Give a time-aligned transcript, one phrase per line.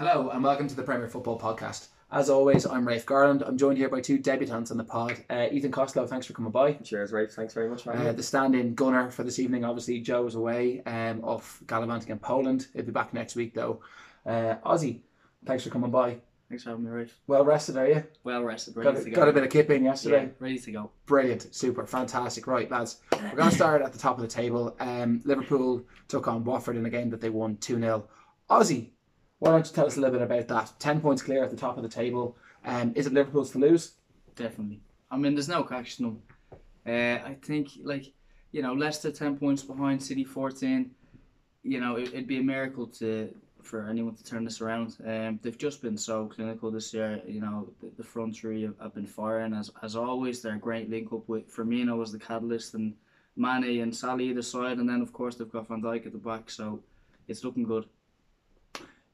[0.00, 1.88] Hello and welcome to the Premier Football Podcast.
[2.10, 3.42] As always, I'm Rafe Garland.
[3.42, 5.22] I'm joined here by two debutants on the pod.
[5.28, 6.72] Uh, Ethan Costello, thanks for coming by.
[6.72, 7.32] Cheers, Rafe.
[7.32, 10.80] Thanks very much for Uh, the stand-in gunner for this evening, obviously Joe is away
[10.86, 12.68] um, off gallivanting in Poland.
[12.72, 13.80] He'll be back next week though.
[14.24, 15.00] Uh, Ozzy,
[15.44, 16.16] thanks for coming by.
[16.48, 17.20] Thanks for having me, Rafe.
[17.26, 18.02] Well rested, are you?
[18.24, 19.16] Well rested, ready Got, to a- go.
[19.16, 20.22] got a bit of kip in yesterday.
[20.22, 20.90] yeah, ready to go.
[21.04, 22.46] Brilliant, super, fantastic.
[22.46, 24.74] Right, lads, we're going to start at the top of the table.
[24.80, 28.08] Um, Liverpool took on Watford in a game that they won 2 0.
[28.50, 28.88] Ozzy,
[29.40, 30.72] why don't you tell us a little bit about that?
[30.78, 32.36] 10 points clear at the top of the table.
[32.64, 33.94] Um, is it Liverpool's to lose?
[34.36, 34.80] Definitely.
[35.10, 36.20] I mean, there's no question.
[36.86, 38.12] Uh, I think, like,
[38.52, 40.90] you know, Leicester 10 points behind, City 14.
[41.62, 44.96] You know, it, it'd be a miracle to for anyone to turn this around.
[45.06, 47.20] Um, they've just been so clinical this year.
[47.26, 50.40] You know, the, the front three have, have been firing as as always.
[50.40, 52.94] They're a great link up with Firmino as the catalyst and
[53.36, 56.18] Mane and Salah either side, and then of course they've got Van Dijk at the
[56.18, 56.50] back.
[56.50, 56.80] So
[57.28, 57.86] it's looking good.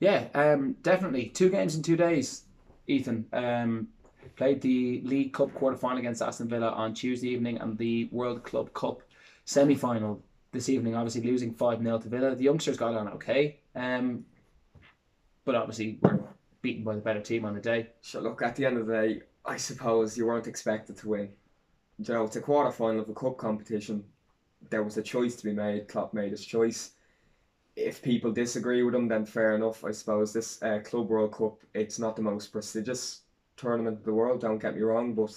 [0.01, 1.29] Yeah, um, definitely.
[1.29, 2.45] Two games in two days,
[2.87, 3.27] Ethan.
[3.33, 3.89] Um,
[4.37, 8.43] played the League Cup quarter final against Aston Villa on Tuesday evening and the World
[8.43, 9.01] Club Cup
[9.45, 12.35] semi final this evening, obviously losing 5 0 to Villa.
[12.35, 14.25] The youngsters got on okay, um,
[15.45, 16.21] but obviously were
[16.63, 17.89] beaten by the better team on the day.
[18.03, 21.31] So look, at the end of the day, I suppose you weren't expected to win.
[21.99, 24.05] You know, it's a quarter final of a cup competition.
[24.69, 25.89] There was a choice to be made.
[25.89, 26.93] Klopp made his choice.
[27.77, 29.85] If people disagree with him, then fair enough.
[29.85, 33.21] I suppose this uh, Club World Cup, it's not the most prestigious
[33.57, 34.41] tournament in the world.
[34.41, 35.31] Don't get me wrong, but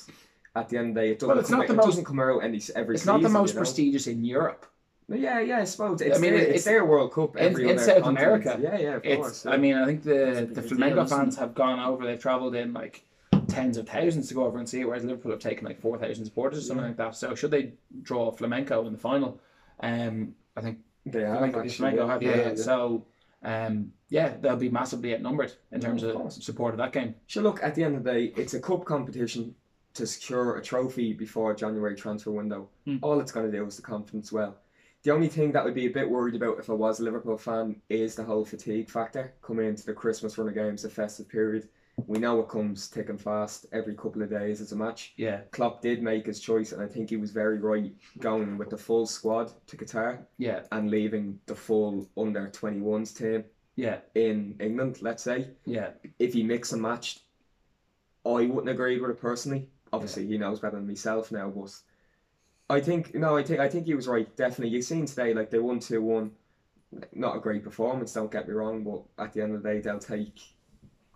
[0.56, 1.86] at the end of the day, it doesn't, Well, it's come, not the it most-
[1.88, 3.14] doesn't come out any every It's season.
[3.16, 3.60] not the most you know?
[3.60, 4.66] prestigious in Europe.
[5.10, 7.36] Yeah, yeah, I suppose it's I mean, their, it's- it's their World Cup.
[7.36, 8.18] in- in South continent.
[8.46, 9.16] America, Yeah, yeah, of It's.
[9.18, 9.46] course.
[9.46, 12.06] I mean, I think the the big deal, fans have gone over.
[12.06, 13.04] They've travelled in like
[13.48, 15.98] tens of thousands to go over and see it, whereas Liverpool have taken like four
[15.98, 17.16] thousand supporters or something like that.
[17.16, 19.40] So should they draw Flamengo in the final?
[19.82, 20.78] Um, I think
[21.12, 22.50] they have actually, have yeah, yeah, yeah.
[22.50, 22.56] yeah.
[22.56, 23.06] So.
[23.42, 27.16] Um, yeah, they'll be massively outnumbered in terms of of support of that game.
[27.28, 29.56] So look, at the end of the day, it's a cup competition
[29.94, 32.70] to secure a trophy before January transfer window.
[32.86, 32.98] Hmm.
[33.02, 34.58] All it's going to do is the confidence well.
[35.04, 37.38] The only thing that would be a bit worried about if I was a Liverpool
[37.38, 41.30] fan is the whole fatigue factor coming into the Christmas run of games, the festive
[41.30, 41.70] period.
[42.08, 45.14] We know it comes thick and fast every couple of days as a match.
[45.18, 48.70] Yeah, Klopp did make his choice, and I think he was very right going with
[48.70, 53.44] the full squad to Qatar yeah, and leaving the full under 21s team
[53.80, 55.92] yeah, in England, let's say yeah.
[56.20, 57.22] if he mix and matched,
[58.26, 59.70] I wouldn't agree with it personally.
[59.94, 61.74] Obviously, he knows better than myself now, but
[62.70, 64.36] I think no, I think I think he was right.
[64.36, 66.32] Definitely, you've seen today like they won two one.
[67.14, 69.80] Not a great performance, don't get me wrong, but at the end of the day,
[69.80, 70.42] they'll take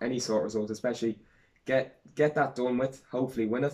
[0.03, 1.17] any sort of result, especially
[1.65, 3.03] get get that done with.
[3.11, 3.73] Hopefully, win it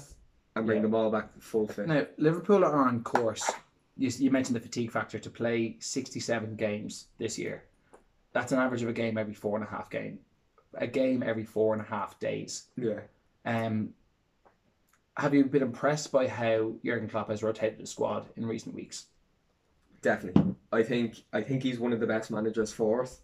[0.55, 0.83] and bring Yeah.
[0.83, 1.87] them all back to full fit.
[1.87, 3.49] Now Liverpool are on course.
[3.97, 7.63] You, you mentioned the fatigue factor to play sixty-seven games this year.
[8.31, 10.19] That's an average of a game every four and a half game,
[10.75, 12.67] a game every four and a half days.
[12.77, 13.01] Yeah,
[13.43, 13.93] Um,
[15.17, 19.07] have you been impressed by how Jurgen Klopp has rotated the squad in recent weeks?
[20.01, 20.55] definitely.
[20.71, 23.19] I think I think he's one of the best managers for us.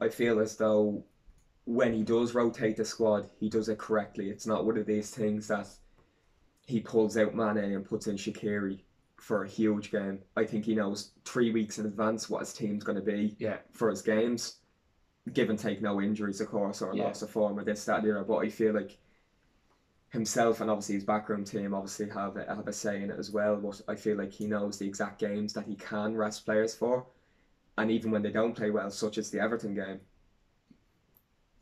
[0.00, 1.02] I feel as though
[1.66, 4.30] when he does rotate the squad, he does it correctly.
[4.30, 5.68] It's not one of these things that
[6.64, 8.80] he pulls out Mane and puts in Shaqiri
[9.16, 10.20] for a huge game.
[10.36, 13.58] I think he knows three weeks in advance what his team's going to be Yeah,
[13.72, 14.58] for his games.
[15.32, 17.04] Give and take no injuries, of course, or Yeah.
[17.04, 18.24] loss of form or this, that, and the other.
[18.24, 18.96] But I feel like
[20.10, 23.32] himself and obviously his backroom team obviously have a, have a say in it as
[23.32, 23.56] well.
[23.56, 27.06] But I feel like he knows the exact games that he can rest players for,
[27.76, 29.98] and even when they don't play well, such as the Everton game,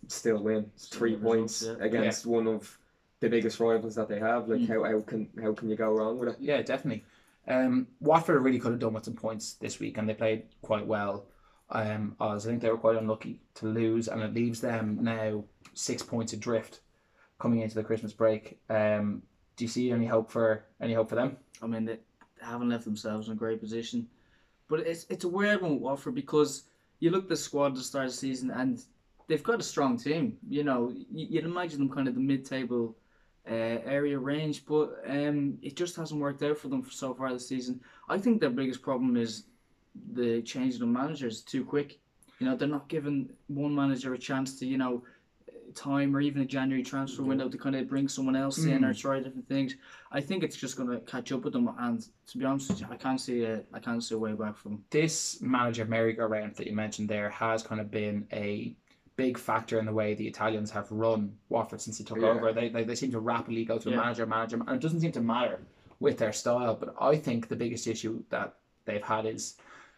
[0.09, 1.85] still win Still three get results, points yeah.
[1.87, 2.79] against one of
[3.21, 4.49] the biggest rivals that they have.
[4.49, 4.69] Like Mm.
[4.69, 6.37] how, how can how can you go wrong with it?
[6.41, 7.05] yeah, definitely.
[7.47, 10.87] Um, Watford really could have done with some points this week, and they played quite
[10.87, 11.27] well.
[11.71, 15.45] Um, Oz, I think they were quite unlucky to lose, and it leaves them now
[15.75, 16.81] six points adrift
[17.39, 18.59] coming into the Christmas break.
[18.71, 19.23] Um,
[19.57, 21.37] do you see any hope for any hope for them?
[21.63, 21.99] I mean, they
[22.41, 24.09] haven't left themselves in a great position.
[24.69, 26.65] But it's it's a weird one with Watford because
[27.01, 28.83] you look at the squad at the start of the season and
[29.27, 30.37] they've got a strong team.
[30.49, 32.97] You know, you, you'd imagine them kind of the mid-table
[33.51, 37.49] uh, area range, but um, it just hasn't worked out for them so far this
[37.49, 37.81] season.
[38.09, 39.45] I think their biggest problem is
[40.13, 41.99] the changing of managers too quick.
[42.39, 45.05] You know, they're not giving one manager a chance to, you know,
[45.75, 48.95] time or even a January transfer window to kind of bring someone else in or
[48.95, 49.75] try different things.
[50.13, 51.69] I think it's just going to catch up with them.
[51.79, 54.57] And to be honest you, I can't see a, I can't see a way back
[54.57, 54.85] from.
[54.91, 58.75] This manager merry-go-round that you mentioned there has kind of been a
[59.17, 62.29] big factor in the way the Italians have run Watford since he took Yeah.
[62.29, 62.53] over.
[62.53, 63.97] They, they they seem to rapidly go to Yeah.
[63.97, 65.61] manager, manager, and it doesn't seem to matter
[66.01, 66.75] with their style.
[66.75, 69.57] But I think the biggest issue that they've had is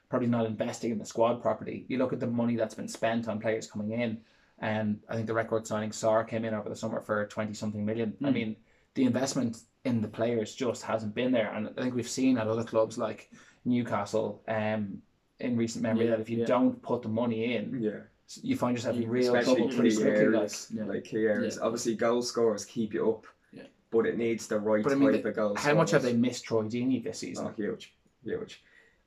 [0.09, 1.85] probably not investing in the squad properly.
[1.89, 4.21] You look at the money that's been spent on players coming in,
[4.59, 7.85] And I think the record signing Sarr came in over the summer for twenty something
[7.85, 8.17] million.
[8.25, 8.33] I Mm.
[8.33, 8.57] mean,
[8.95, 12.49] the investment in the players just hasn't been there, and I think we've seen at
[12.49, 13.31] other clubs like
[13.67, 15.03] Newcastle, um,
[15.41, 16.47] in recent memory Yeah, that if you yeah.
[16.47, 18.01] don't put the money in, Yeah.
[18.43, 20.11] You find yourself in real Especially trouble pretty key quickly.
[20.27, 20.85] Like, areas, Yeah.
[20.85, 21.57] like key areas.
[21.57, 21.63] Yeah.
[21.67, 23.27] Obviously, goal scorers keep you up.
[23.53, 23.63] Yeah.
[23.91, 26.13] But it needs the right But I mean, type of goal how much have they
[26.13, 27.47] missed Troy Deeney this season?
[27.47, 27.95] Oh, huge,
[28.25, 28.63] huge.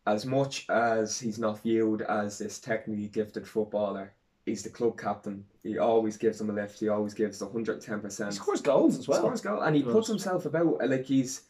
[0.07, 4.13] As much as he's not viewed as this technically gifted footballer,
[4.45, 5.45] he's the club captain.
[5.63, 6.79] He always gives them a lift.
[6.79, 8.33] He always gives 110 He percent.
[8.33, 9.19] scores goals as well.
[9.19, 11.41] Scores goal, and he puts himself about uh, like he's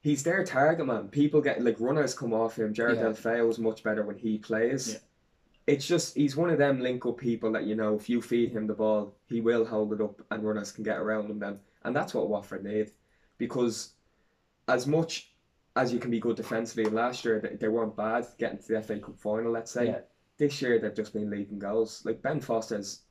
[0.00, 1.06] he's their target man.
[1.08, 2.74] People get like runners come off him.
[2.74, 3.04] Gerard Yeah.
[3.04, 4.98] Deulofeu is much better when he plays.
[5.66, 8.50] It's just he's one of them link up people that you know if you feed
[8.50, 11.58] him the ball, he will hold it up and runners can get around him then.
[11.84, 12.90] And that's what Watford need.
[13.38, 13.92] Because
[14.68, 15.32] as much
[15.76, 18.82] as you can be good defensively, last year they, they weren't bad getting to the
[18.82, 19.86] FA Cup final, let's say.
[19.86, 19.98] Yeah.
[20.38, 22.02] This year they've just been leaking goals.
[22.04, 23.02] Like Ben Foster's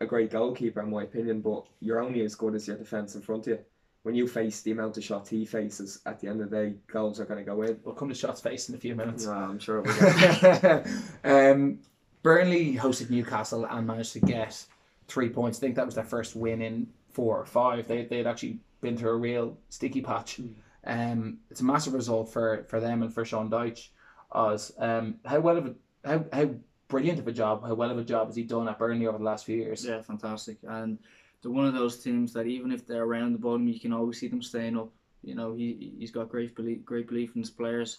[0.00, 3.20] a great goalkeeper in my opinion, but you're only as good as your defence in
[3.20, 3.64] front of you.
[4.02, 6.74] When you face the amount of shots he faces, at the end of the day,
[6.90, 7.78] goals are going to go in.
[7.84, 9.26] We'll come to shots faced in a few minutes.
[9.26, 10.84] No, I'm sure we will.
[11.24, 11.80] um,
[12.22, 14.64] Burnley hosted Newcastle and managed to get
[15.08, 15.58] three points.
[15.58, 17.88] I think that was their first win in four or five.
[17.88, 20.40] They they'd actually been through a real sticky patch.
[20.84, 23.88] Um, it's a massive result for, for them and for Sean Dyche.
[24.32, 25.74] Oz, um, how well of a
[26.04, 26.54] how how
[26.88, 29.18] brilliant of a job, how well of a job has he done at Burnley over
[29.18, 29.84] the last few years?
[29.84, 30.58] Yeah, fantastic.
[30.68, 30.98] And
[31.42, 34.20] they're one of those teams that even if they're around the bottom, you can always
[34.20, 34.90] see them staying up.
[35.22, 37.98] You know, he he's got great belief, great belief in his players,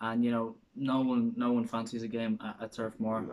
[0.00, 3.24] and you know, no one no one fancies a game at, at Turf Moor.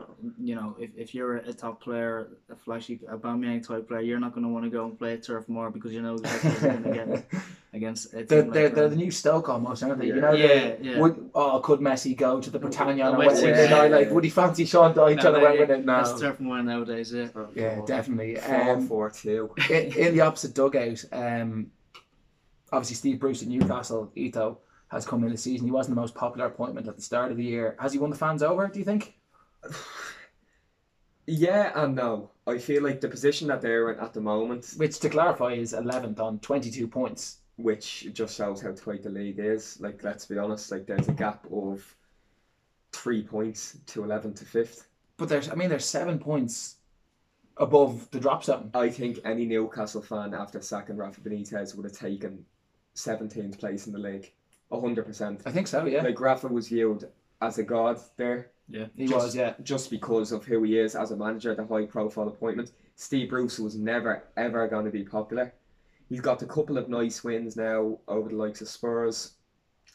[0.41, 4.19] You know, if, if you're a, top player, a flashy a Aubameyang type player, you're
[4.19, 6.51] not going to want to go and play at Turf Moor because you know exactly
[6.51, 7.25] you're going to get
[7.73, 8.13] against.
[8.15, 10.07] A They're, they're, like they're the new Stoke almost, aren't they?
[10.07, 10.21] You Yeah.
[10.21, 10.99] know, Yeah, yeah.
[10.99, 13.91] Would, oh, could Messi go to the Britannia on a Oh, Wednesday yeah, night?
[13.91, 14.13] yeah, Like, yeah.
[14.13, 15.85] would he fancy Sean Dyche No, on a no, Wednesday yeah, night?
[15.85, 15.97] No.
[16.03, 17.13] That's Turf Moor nowadays.
[17.13, 17.27] Yeah.
[17.53, 18.37] Yeah, definitely.
[18.37, 19.53] Four, Um, four, two.
[19.69, 21.67] in, in the opposite dugout, um,
[22.71, 24.57] obviously Steve Bruce at Newcastle, Ito,
[24.89, 25.67] has come in this season.
[25.67, 27.75] He wasn't the most popular appointment at the start of the year.
[27.79, 29.17] Has he won the fans over, do you think?
[31.27, 32.29] Yeah and no.
[32.45, 35.73] I feel like the position that they're in at the moment, Which, to clarify, is
[35.73, 37.37] 11th on 22 points.
[37.55, 39.79] which just shows how tight the league is.
[39.81, 41.95] Like, let's be honest, like there's a gap of
[42.91, 44.85] three points to 11th to 5th.
[45.17, 46.75] But there's, I mean, there's seven points
[47.57, 48.69] above the drop zone.
[48.75, 52.45] I think any Newcastle fan after sacking Rafa Benitez would have taken
[52.95, 54.31] 17th place in the league.
[54.71, 55.41] 100%.
[55.45, 56.01] I think so, yeah.
[56.03, 57.09] Like, Rafa was viewed
[57.41, 58.51] as a god there.
[58.67, 59.53] Yeah, he just- was, yeah.
[59.63, 62.71] just because of who he is as a manager, the high profile appointment.
[62.95, 65.53] Steve Bruce was never ever going to be popular.
[66.07, 69.33] He's got a couple of nice wins now over the likes of Spurs.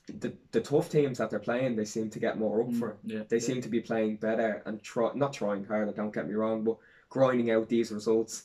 [0.07, 2.97] The the tough teams that they're playing, they seem to get more up mm, for.
[3.05, 3.23] Yeah.
[3.29, 5.93] They seem to be playing better and try not trying harder.
[5.93, 6.77] Don't get me wrong, but
[7.09, 8.45] grinding out these results.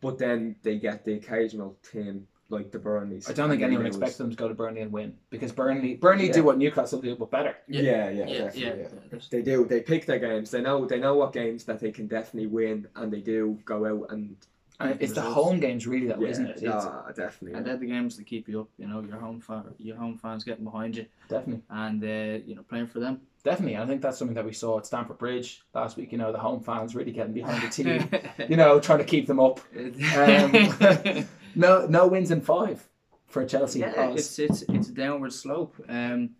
[0.00, 3.28] But then they get the occasional team like the Burnleys.
[3.28, 6.26] I don't think anyone expects them to go to Burnley and win because Burnley Burnley
[6.28, 6.32] Yeah.
[6.32, 7.56] do what Newcastle do, but better.
[7.66, 8.88] Yeah, yeah, Yeah, definitely, yeah.
[9.12, 9.18] yeah.
[9.30, 9.64] They do.
[9.64, 10.50] They pick their games.
[10.50, 10.84] They know.
[10.86, 14.36] They know what games that they can definitely win, and they do go out and.
[14.80, 15.34] And it's the Results.
[15.34, 16.50] home games, really, though, yeah, isn't it?
[16.56, 17.52] It's nah, definitely.
[17.56, 18.68] And they're the games that keep you up.
[18.78, 21.62] You know, your home fan, your home fans getting behind you, definitely.
[21.70, 23.20] and uh, you know, playing for them.
[23.44, 26.10] Definitely, I think that's something that we saw at Stamford Bridge last week.
[26.10, 28.08] You know, the home fans really getting behind the team.
[28.48, 29.60] you know, trying to keep them up.
[29.76, 32.88] Um, No, no wins in five
[33.26, 33.80] for Chelsea.
[33.80, 34.18] yeah, Oz.
[34.18, 36.30] it's it's it's a downward slope, um,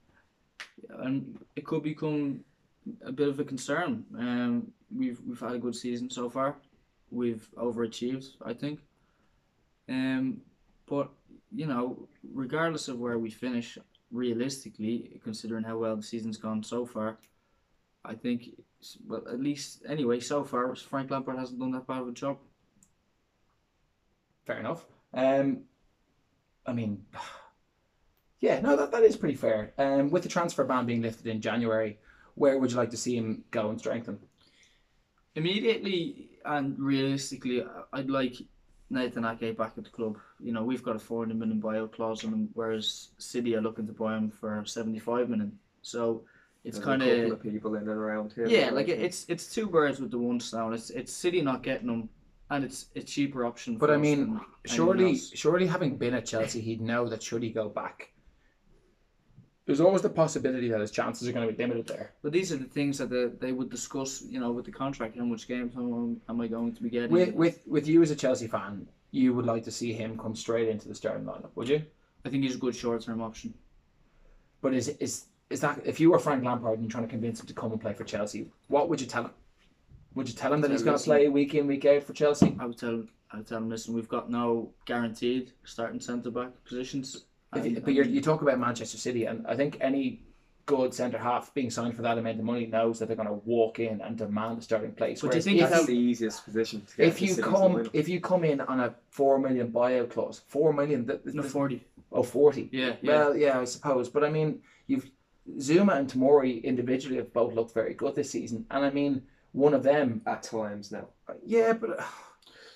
[1.00, 2.44] and it could become
[3.04, 4.04] a bit of a concern.
[4.18, 6.56] Um, we've we've had a good season so far.
[7.10, 8.80] We've overachieved, I think.
[9.88, 10.42] Um,
[10.86, 11.10] but
[11.54, 13.78] you know, regardless of where we finish,
[14.10, 17.18] realistically, considering how well the season's gone so far,
[18.04, 18.50] I think,
[19.06, 22.38] well, at least anyway, so far, Frank Lampard hasn't done that bad of a job.
[24.44, 24.84] Fair enough.
[25.14, 25.62] Um,
[26.66, 27.04] I mean,
[28.40, 29.72] yeah, no, that, that is pretty fair.
[29.78, 31.98] Um, with the transfer ban being lifted in January,
[32.34, 34.18] where would you like to see him go and strengthen?
[35.34, 38.34] Immediately and realistically, I'd like
[38.90, 40.18] Nathan Ake back at the club.
[40.40, 43.86] You know, we've got a 400 million buyout clause on him, whereas City are looking
[43.86, 45.58] to buy him for 75 million.
[45.80, 46.22] So
[46.64, 48.46] it's kind of of people in and around here.
[48.46, 50.74] yeah, like it- it's it's two birds with the one stone.
[50.74, 52.08] It's it's City not getting him,
[52.52, 53.78] and it's a cheaper option.
[53.78, 57.68] But I mean, Surely, surely, having been at Chelsea, he'd know that should he go
[57.68, 58.12] back,
[59.64, 62.12] there's always the possibility that his chances are going to be limited there.
[62.22, 65.16] But these are the things that they, they would discuss, you know, with the contract.
[65.16, 67.10] How much games am, am I going to be getting?
[67.10, 70.36] With with with you as a Chelsea fan, you would like to see him come
[70.36, 71.82] straight into the starting lineup, would you?
[72.24, 73.54] I think he's a good short term option.
[74.60, 77.40] But is is is that if you were Frank Lampard and you're trying to convince
[77.40, 79.32] him to come and play for Chelsea, what would you tell him?
[80.14, 82.02] Would you tell him that So he's going to listen- play week in week out
[82.02, 82.54] for Chelsea?
[82.58, 86.30] I would tell him, I would tell him, listen, we've got no guaranteed starting centre
[86.30, 87.24] back positions.
[87.54, 90.22] If you, And- but you're, you talk about Manchester City, and I think any
[90.64, 93.34] good centre half being signed for that amount of money knows that they're going to
[93.34, 95.20] walk in and demand a starting place.
[95.20, 97.08] But do you think if That's the easiest position to get.
[97.08, 101.04] if you come if you come in on a four million buyout clause, four million,
[101.06, 101.84] th- th- no forty.
[102.12, 102.68] oh 40.
[102.70, 103.10] Yeah, yeah.
[103.10, 105.10] Well, yeah, I suppose, but I mean, you've
[105.58, 109.22] Zouma and Tomori individually have both looked very good this season, and I mean,
[109.52, 111.08] one of them, at times now.
[111.44, 112.04] yeah, but uh,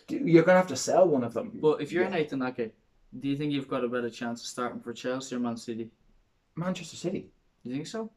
[0.09, 1.50] you're going to have to sell one of them.
[1.61, 2.11] but if you're Yeah.
[2.11, 2.73] Nathan Ake,
[3.18, 5.90] do you think you've got a better chance of starting for Chelsea or Man City?
[6.54, 7.28] Manchester City.
[7.64, 8.11] Do you think so?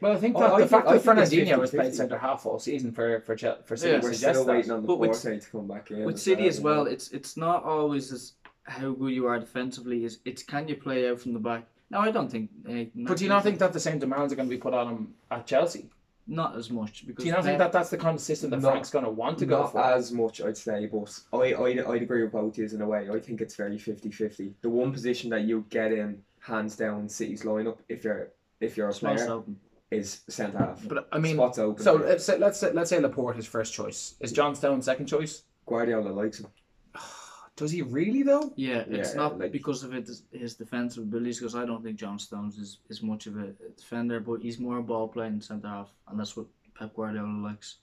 [0.00, 1.70] Well, I think Oh, that I the think- fact I that think it's Fernandinho has
[1.72, 1.76] 50-50.
[1.78, 4.00] played centre half all season for for Chel- for City Yeah.
[4.02, 6.04] We're suggests still waiting on the But with- Porte to come back in.
[6.04, 10.04] With City as well, it's it's not always as how good you are defensively.
[10.04, 11.66] Is it's can you play out from the back?
[11.90, 12.50] No, I don't think.
[12.64, 14.72] Nathan But do you not think that the same demands are going to be put
[14.72, 15.90] on him at Chelsea?
[16.26, 18.60] Not as much because Do you not think that that's the kind of system that
[18.60, 19.80] Not- Frank's going to want to go for?
[19.80, 23.08] as much, I'd say, but I, I, I'd agree with both yous in a way.
[23.10, 24.54] I think it's very 50-50.
[24.62, 28.88] The one position that you get in, hands down, City's lineup, if you're if you're
[28.88, 29.58] a Spots player, open.
[29.90, 30.86] is centre half.
[30.88, 31.84] But I mean, Spots open.
[31.84, 34.14] so let's say, let's say, let's say Laporte is first choice.
[34.20, 35.42] Is John Stone second choice?
[35.66, 36.46] Guardiola likes him.
[37.56, 38.52] Does he really though?
[38.56, 41.38] Yeah, it's Yeah, not like- because of it, his defensive abilities.
[41.38, 44.78] Because I don't think John Stones is, is much of a defender, but he's more
[44.78, 46.46] a ball playing centre half, and that's what
[46.76, 47.76] Pep Guardiola likes.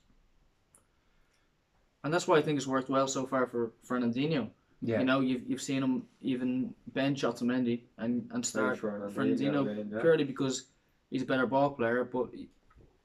[2.04, 4.50] And that's why I think it's worked well so far for Fernandinho.
[4.82, 5.00] Yeah.
[5.00, 9.96] You know, you've you've seen him even bench Otamendi and and start Fernandinho, Fernandinho I
[9.96, 10.02] yeah.
[10.02, 10.66] purely because
[11.12, 12.04] he's a better ball player.
[12.04, 12.32] But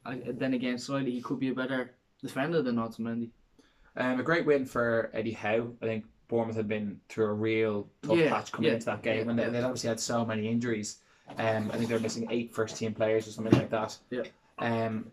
[0.05, 3.31] I, then again, slightly he could be a better defender than Otamendi.
[3.99, 5.71] Um, a great win for Eddie Howe.
[5.83, 9.03] I think Bournemouth had been through a real tough Yeah, patch coming yeah, into that
[9.03, 10.99] game, yeah, and they, they'd obviously had so many injuries.
[11.39, 13.97] Um, I think they're missing eight first team players or something like that.
[14.11, 14.23] Yeah.
[14.59, 15.11] Um,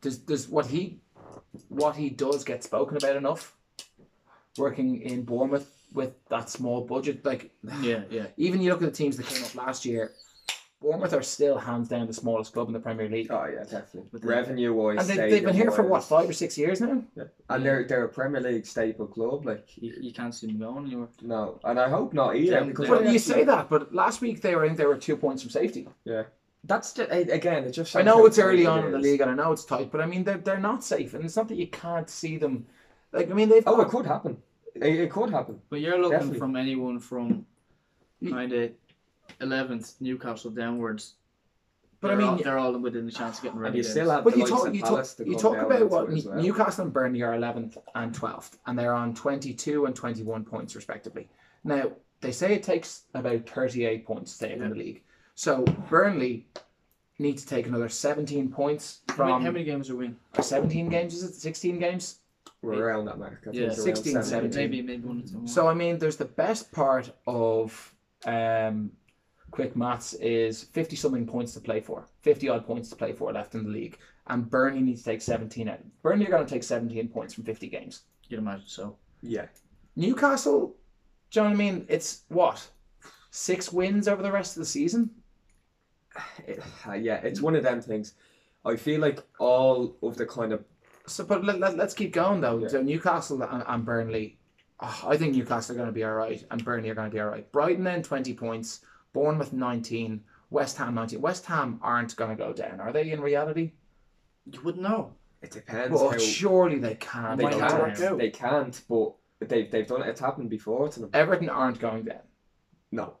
[0.00, 0.98] does does what he
[1.68, 3.54] what he does get spoken about enough?
[4.58, 8.26] Working in Bournemouth with that small budget, like Yeah, yeah.
[8.36, 10.12] even you look at the teams that came up last year,
[10.82, 13.28] Bournemouth are still hands down the smallest club in the Premier League.
[13.30, 14.20] Oh yeah, definitely.
[14.22, 17.02] Revenue wise, And they, they've been here for what five or six years now.
[17.14, 17.24] Yeah.
[17.48, 19.46] And they're they're a Premier League staple club.
[19.46, 21.08] Like You, you can't see him going anywhere.
[21.22, 22.52] no, and I hope not either.
[22.58, 24.66] Down- because down- But I you actually- say that, but last week they were I
[24.66, 25.88] think they were two points from safety.
[26.04, 26.24] Yeah.
[26.64, 27.96] That's just, again, it just.
[27.96, 30.00] I know it's early on it in the league and I know it's tight, but
[30.00, 32.66] I mean they're they're not safe, and it's not that you can't see them.
[33.12, 34.36] Like I mean they've Oh, got, it could happen.
[34.76, 35.60] It, it could happen.
[35.70, 36.38] But you're looking Definitely.
[36.38, 37.44] from anyone from mm.
[38.20, 38.70] You- kind of
[39.40, 41.14] 11th Newcastle downwards.
[42.00, 43.76] But I They're all, mean- they're all within the chance of getting And ready.
[43.78, 46.34] you still have But you talk you talk to you talk about what well.
[46.42, 50.44] Newcastle and Burnley are eleventh and twelfth, and they're on twenty two and twenty one
[50.44, 51.28] points respectively.
[51.62, 55.02] Now they say it takes about thirty eight points to stay in the league.
[55.36, 56.46] So Burnley
[57.20, 60.06] need to take another seventeen points how, from many, how many games are we?
[60.06, 60.16] in?
[60.36, 61.14] or seventeen games.
[61.14, 62.18] Is it sixteen games?
[62.62, 63.44] We're around that mark.
[63.46, 63.66] I Yeah.
[63.68, 64.56] it's around 16, 17.
[64.56, 65.46] Maybe maybe one or two more.
[65.48, 68.90] So I mean, there's the best part of um,
[69.52, 73.32] quick maths is fifty something points to play for, fifty odd points to play for
[73.32, 75.78] left in the league, and Burnley needs to take seventeen out.
[76.02, 78.02] Burnley are going to take seventeen points from fifty games.
[78.28, 78.96] you'd imagine so.
[79.22, 79.46] Yeah.
[79.94, 80.74] Newcastle,
[81.30, 81.86] do you know what I mean?
[81.88, 82.66] It's what
[83.30, 85.10] six wins over the rest of the season.
[86.46, 88.14] It- uh, yeah, it's one of them things.
[88.64, 90.64] I feel like all of the kind of
[91.06, 92.58] So, but let, let, us keep going though.
[92.58, 92.68] Yeah.
[92.68, 94.38] So Newcastle and, and Burnley,
[94.80, 97.14] oh, I think Newcastle are going to be all right, and Burnley are going to
[97.14, 97.50] be all right.
[97.52, 98.80] Brighton then twenty points,
[99.12, 101.20] Bournemouth nineteen, West Ham nineteen.
[101.20, 103.10] West Ham aren't going to go down, are they?
[103.10, 103.72] In reality,
[104.46, 105.12] You wouldn't know.
[105.42, 107.36] it depends well, how surely they can.
[107.38, 107.94] they might go not down.
[107.96, 108.18] can't.
[108.18, 110.08] They can't, but they they've done it.
[110.08, 111.10] It's happened before to them.
[111.12, 112.22] Everton aren't going down.
[112.90, 113.16] No.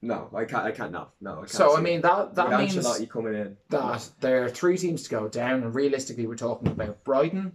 [0.00, 0.64] No, I can't.
[0.64, 0.92] I can't.
[0.92, 1.32] No, no.
[1.32, 3.56] I can't So I mean that that With means Ancelotti coming in.
[3.70, 7.52] that there are three teams to go down, and realistically, we're talking about Brighton,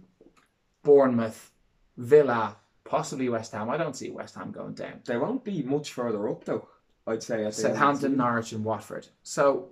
[0.82, 1.52] Bournemouth,
[1.96, 3.70] Villa, possibly West Ham.
[3.70, 5.00] I don't see West Ham going down.
[5.06, 6.68] They won't be much further up though.
[7.06, 7.34] I'd say.
[7.34, 8.16] at the end of the Southampton.
[8.16, 9.08] Norwich, and Watford.
[9.22, 9.68] So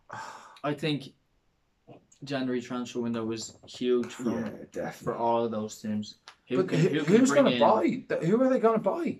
[0.64, 1.12] I think
[2.24, 6.16] January transfer window was huge for, Yeah, for all of those teams.
[6.48, 8.16] Who But can, who, who who's going to buy?
[8.24, 9.18] Who are they going to buy?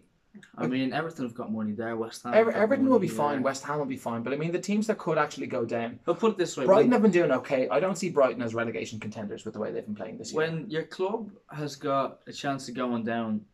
[0.58, 1.96] I mean, Everton have got money there.
[1.96, 2.34] West Ham.
[2.34, 3.42] Ever- Everton will be money fine.
[3.42, 4.22] West Ham will be fine.
[4.22, 5.98] But I mean, the teams that could actually go down.
[6.04, 7.68] But put it this way: Brighton when, have been doing okay.
[7.68, 10.42] I don't see Brighton as relegation contenders with the way they've been playing this year.
[10.42, 13.44] when your club has got a chance of going down,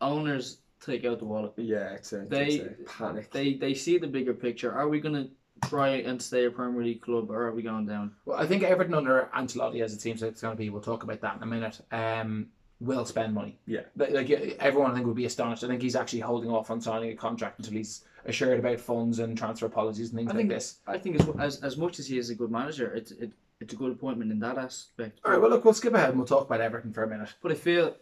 [0.00, 1.52] owners take out the wallet.
[1.56, 2.28] Yeah, exactly.
[2.28, 3.30] They- it's panic.
[3.30, 4.72] They they see the bigger picture.
[4.72, 5.30] Are we going to
[5.68, 8.12] try and stay a Premier League club, or are we going down?
[8.24, 10.82] Well, I think Everton under Ancelotti, as it seems like it's going to be, we'll
[10.82, 11.80] talk about that in a minute.
[11.92, 12.48] Um,
[12.80, 13.56] will spend money.
[13.66, 13.82] Yeah.
[13.96, 15.64] Like, like everyone, I think would be astonished.
[15.64, 19.20] I think he's actually holding off on signing a contract until he's assured about funds
[19.20, 20.78] and transfer policies and things I like think this.
[20.86, 23.72] I think as, as as much as he is a good manager, it it it's
[23.72, 25.20] a good appointment in that aspect.
[25.24, 27.32] All right, well, look, we'll skip ahead and we'll talk about Everton for a minute.
[27.42, 27.94] But I feel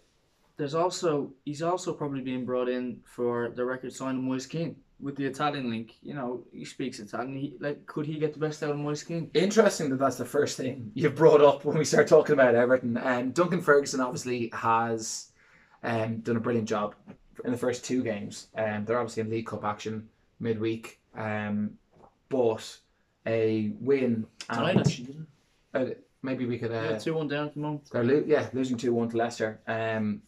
[0.56, 5.16] there's also he's also probably being brought in for the record signing Moise Kean with
[5.16, 5.94] the Italian link.
[6.02, 7.36] You know, he speaks Italian.
[7.36, 9.30] He, like, could he get the best out of Moise Kean?
[9.34, 12.96] Interesting that that's the first thing you've brought up when we start talking about Everton.
[12.98, 15.32] Um, Duncan Ferguson obviously has
[15.82, 16.94] um, done a brilliant job
[17.44, 18.48] in the first two games.
[18.56, 21.72] Um, they're obviously in League Cup action midweek, um,
[22.28, 22.78] but
[23.26, 24.26] a win.
[24.50, 25.16] Tonight, and- actually,
[25.74, 25.84] uh,
[26.22, 26.70] maybe we could.
[26.70, 26.88] Uh.
[26.90, 27.88] Yeah, two one down at the moment.
[27.90, 30.22] They're lo- yeah losing two one to Leicester, um,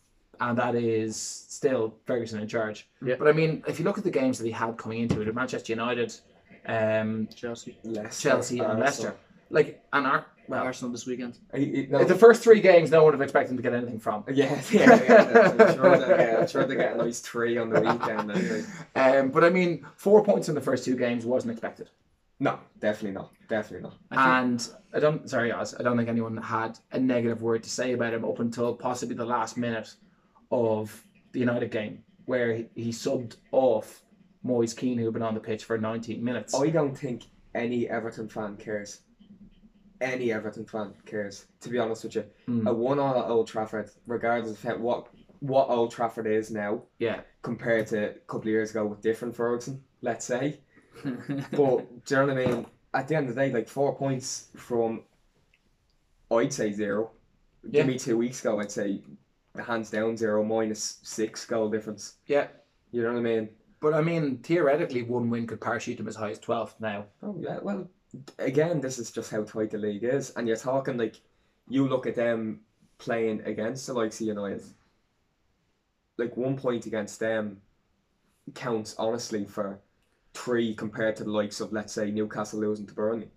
[0.48, 2.86] and that is still Ferguson in charge.
[3.04, 3.14] Yeah.
[3.18, 5.34] But I mean, if you look at the games that he had coming into it,
[5.34, 6.14] Manchester United,
[6.66, 8.84] um, Chelsea, Leicester, Chelsea, and Arsenal.
[8.84, 9.14] Leicester,
[9.50, 11.38] like and Ar- well, Arsenal this weekend.
[11.54, 13.72] He- he- no, the first three games, no one would have expected him to get
[13.72, 14.24] anything from.
[14.32, 15.54] yeah, yeah, yeah.
[15.58, 18.30] I'm sure they'll get, I'm sure they get a nice three on the weekend.
[18.30, 18.64] Anyway.
[18.94, 21.88] Um, but I mean, four points in the first two games wasn't expected,
[22.38, 23.30] No, definitely not.
[23.48, 23.96] Definitely not.
[24.10, 25.28] I and I don't.
[25.28, 28.40] Sorry, Oz, I don't think anyone had a negative word to say about him up
[28.40, 29.94] until possibly the last minute
[30.54, 34.02] of the United game, where he, he subbed off
[34.42, 36.54] Moise Kean, who had been on the pitch for 19 minutes.
[36.54, 39.00] I don't think any Everton fan cares.
[40.00, 41.46] Any Everton fan cares.
[41.60, 42.66] To be honest with you, Hmm.
[42.66, 45.08] a one all at Old Trafford, regardless of what
[45.40, 49.36] what Old Trafford is now Yeah, compared to a couple of years ago with different
[49.36, 50.60] Ferguson, let's say.
[51.04, 52.66] But do you know what I mean?
[52.94, 55.02] At the end of the day, like four points from,
[56.30, 57.10] I'd say zero.
[57.62, 57.70] Yeah.
[57.82, 59.02] Give me two weeks ago, I'd say
[59.62, 62.16] hands down zero minus six goal difference.
[62.26, 62.48] yeah.
[62.90, 63.48] You know what I mean?
[63.80, 67.06] But I mean, theoretically, one win could parachute them as high as 12th now.
[67.24, 67.88] Oh yeah, well,
[68.38, 71.16] again, this is just how tight the league is, and you're talking like,
[71.68, 72.60] you look at them
[72.98, 74.62] playing against the likes of United.
[76.16, 77.60] Like one point against them
[78.54, 79.80] counts honestly for
[80.34, 83.28] three compared to the likes of let's say Newcastle losing to Burnley.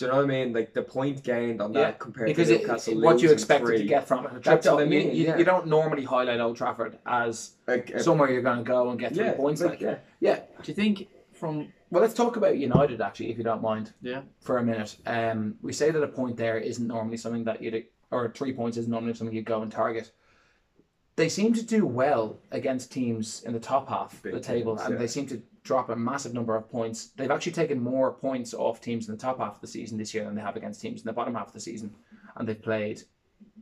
[0.00, 0.54] Do you know what I mean?
[0.54, 3.32] Like the point gained on that Yeah, compared Because to it, Newcastle what you losing
[3.32, 4.42] expected three, to get from it.
[4.42, 5.36] That's what I You- mean, You, yeah.
[5.36, 8.98] you don't normally highlight Old Trafford as like, uh, somewhere you're going to go and
[8.98, 9.60] get three yeah, points.
[9.60, 9.96] like, Like, yeah.
[10.20, 10.36] yeah.
[10.62, 13.92] Do you think from Well, let's talk about United actually, if you don't mind.
[14.00, 14.22] Yeah.
[14.40, 17.84] For a minute, um, we say that a point there isn't normally something that you'd,
[18.10, 20.12] or three points isn't normally something you go and target.
[21.16, 24.86] They seem to do well against teams in the top half of the table, teams,
[24.86, 24.98] and yeah.
[25.00, 27.08] they seem to drop a massive number of points.
[27.16, 30.14] They've actually taken more points off teams in the top half of the season this
[30.14, 31.94] year than they have against teams in the bottom half of the season,
[32.36, 33.02] and they've played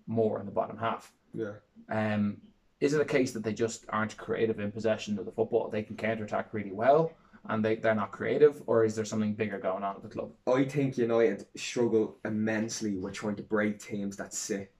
[0.06, 1.12] more in the bottom half.
[1.34, 1.52] yeah.
[1.90, 2.38] Um,
[2.80, 5.68] is it a case that they just aren't creative in possession of the football?
[5.68, 7.12] They can counter attack really well,
[7.48, 10.30] and they, they're not creative, or is there something bigger going on at the club?
[10.46, 14.70] I think United struggle immensely with trying to break teams that sit.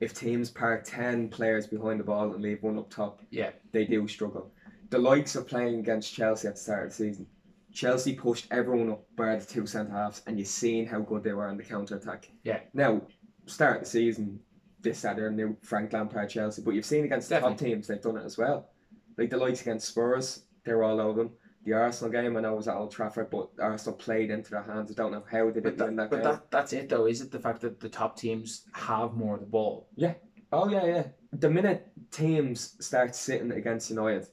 [0.00, 3.50] If teams park 10 players behind the ball and leave one up top, Yeah.
[3.72, 4.52] they do struggle.
[4.90, 7.26] The likes of playing against Chelsea at the start of the season,
[7.72, 11.32] Chelsea pushed everyone up bar the two centre halves, and you've seen how good they
[11.32, 12.30] were in the counter attack.
[12.42, 12.60] Yeah.
[12.72, 13.02] Now,
[13.46, 14.40] start of the season,
[14.80, 18.16] this Saturday, new Frank Lampard Chelsea, but you've seen against the top teams, they've done
[18.16, 18.70] it as well.
[19.16, 21.32] Like the likes against Spurs, they're all over them.
[21.64, 24.90] The Arsenal game, I know was at Old Trafford, but Arsenal played into their hands.
[24.90, 26.24] I don't know how they didn't win that, that but game.
[26.24, 27.06] that that's it though.
[27.06, 29.88] Is it the fact that the top teams have more of the ball?
[29.96, 30.14] Yeah.
[30.52, 31.06] Oh yeah, yeah.
[31.32, 34.28] The minute teams start sitting against United,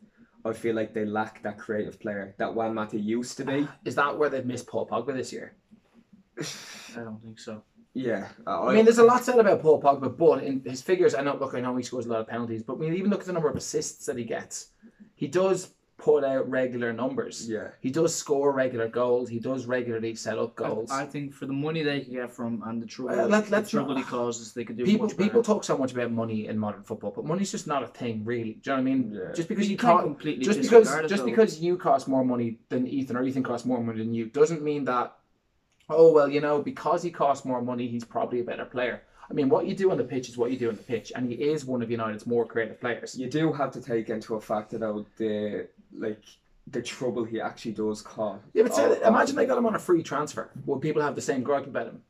[0.46, 3.68] I feel like they lack that creative player that Juan Mata used to be.
[3.86, 5.56] Is that where they've missed Paul Pogba this year?
[6.40, 7.64] I don't think so.
[7.94, 11.22] Yeah, I mean, there's a lot said about Paul Pogba, but in his figures, I
[11.22, 11.38] know.
[11.38, 13.26] Look, I know he scores a lot of penalties, but when you even look at
[13.26, 14.72] the number of assists that he gets,
[15.16, 17.50] he does put out regular numbers.
[17.50, 19.30] yeah, He does score regular goals.
[19.30, 20.92] He does regularly set up goals.
[20.92, 23.46] I, I think for the money they could get from and the trouble, Well, let-
[23.46, 25.94] the let's trouble not- he causes, they could do people much people talk so much
[25.94, 28.54] about money in modern football, but money's just not a thing, really.
[28.62, 29.12] Do you know what I mean?
[29.14, 29.32] Yeah.
[29.34, 31.30] Just because you you, can't co- completely just because it, just though.
[31.30, 34.62] because you cost more money than Ethan or Ethan costs more money than you doesn't
[34.62, 35.16] mean that.
[35.90, 39.04] Oh well, you know, because he costs more money, he's probably a better player.
[39.30, 41.12] I mean, what you do on the pitch is what you do on the pitch,
[41.16, 43.18] and he is one of United's more creative players.
[43.18, 46.22] you do have to take into a factor though the like
[46.68, 48.40] the trouble he actually does cause.
[48.54, 50.50] Yeah, but say Oh, that- imagine they got him on a free transfer.
[50.66, 52.02] Would people have the same gripe about him?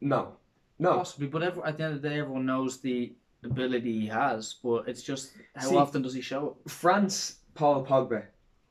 [0.00, 0.36] No,
[0.78, 0.94] no.
[0.96, 4.56] Possibly, but every, at the end of the day, everyone knows the ability he has,
[4.62, 6.70] but it's just how See- often does he show it?
[6.70, 8.24] France Paul Pogba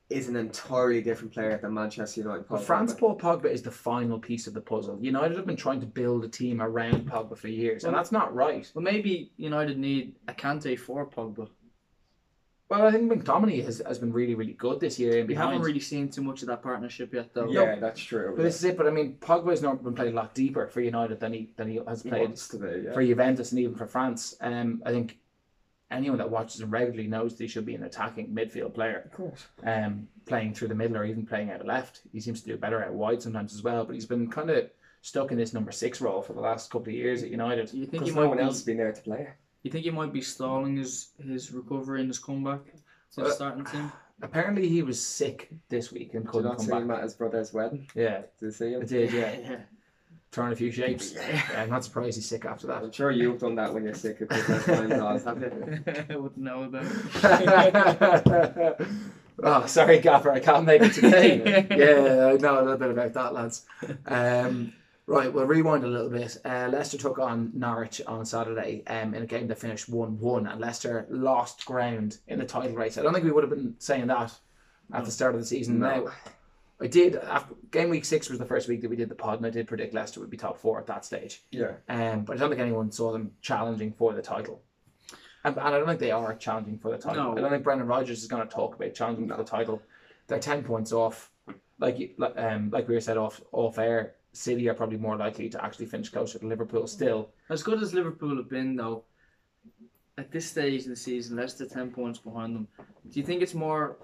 [0.10, 2.48] is an entirely different player than Manchester United.
[2.48, 3.00] Paul But France Pogba.
[3.00, 5.00] Paul Pogba is the final piece of the puzzle.
[5.02, 8.36] United have been trying to build a team around Pogba for years, and that's not
[8.36, 8.70] right.
[8.76, 11.50] Well, maybe United need a Kante for Pogba.
[12.74, 15.20] Well, I think McTominay has, has been really, really good this year.
[15.20, 15.52] in We behind.
[15.52, 17.48] haven't really seen too much of that partnership yet, though.
[17.52, 18.34] Yeah, that's true.
[18.36, 18.78] But this is it.
[18.78, 21.50] But I mean, Pogba has not been playing a lot deeper for United than he
[21.56, 22.82] than he has played wants to be.
[22.86, 22.94] Yeah.
[22.94, 24.36] for Juventus and even for France.
[24.42, 25.20] Um, I think
[25.92, 29.04] anyone that watches him regularly knows that he should be an attacking midfield player.
[29.06, 29.46] Of course.
[29.64, 32.02] Um, playing through the middle or even playing out left.
[32.12, 33.86] He seems to do better out wide sometimes as well.
[33.86, 36.88] But he's been kind of stuck in this number six role for the last couple
[36.90, 37.72] of years at United.
[37.72, 39.34] You think he Because might no one be, else has been there to play it.
[39.64, 42.60] You think he might be stalling his his recovery and his comeback
[43.16, 43.92] to the Uh, starting team?
[44.22, 46.82] Apparently, he was sick this week and Did you couldn't not come see back.
[46.84, 47.88] him at his brother's wedding?
[47.96, 48.86] Yeah, Did you see I him?
[48.86, 49.12] did.
[49.14, 49.58] Yeah,
[50.32, 51.14] throwing a few shapes.
[51.16, 52.84] Yeah, I'm not surprised he's sick after that.
[52.84, 55.84] I'm sure you've done that when you're sick of Christmas time, Dawes, have you?
[56.10, 58.88] I wouldn't know that.
[59.44, 61.66] oh, sorry, Gaffer, I can't make it today.
[61.72, 63.66] yeah, I know a little bit about that, lads.
[64.06, 64.74] Um,
[65.08, 66.38] right, we'll rewind a little bit.
[66.46, 70.48] Uh, Leicester took on Norwich on Saturday um, in a game that finished 1 1,
[70.48, 72.98] and Leicester lost ground in the title race.
[72.98, 74.34] I don't think we would have been saying that
[74.94, 75.80] at the start of the season.
[75.80, 75.88] No.
[75.88, 76.12] Now,
[76.82, 79.38] I did, after, game week six was the first week that we did the pod,
[79.38, 81.44] and I did predict Leicester would be top four at that stage.
[81.52, 81.74] Yeah.
[81.88, 84.62] Um, but I don't think anyone saw them challenging for the title.
[85.46, 87.24] And, and I don't think they are challenging for the title.
[87.24, 87.38] No.
[87.38, 89.82] I don't think Brendan Rodgers is going to talk about challenging for the title.
[90.28, 91.30] They're ten points off.
[91.80, 95.48] Like like, um, like we were said off off air, City are probably more likely
[95.48, 97.30] to actually finish closer to Liverpool still.
[97.50, 99.04] As good as Liverpool have been, though,
[100.18, 102.68] at this stage of the season, Leicester 10 points behind them.
[103.10, 103.98] Do you think it's more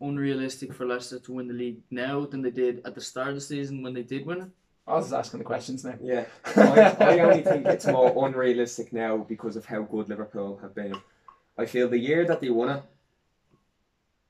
[0.00, 3.34] unrealistic for Leicester to win the league now than they did at the start of
[3.36, 4.48] the season when they did win it?
[4.88, 5.94] I was just asking the questions now.
[6.00, 6.26] Yeah.
[6.54, 10.94] I, I only think it's more unrealistic now because of how good Liverpool have been.
[11.58, 12.82] I feel the year that they won it,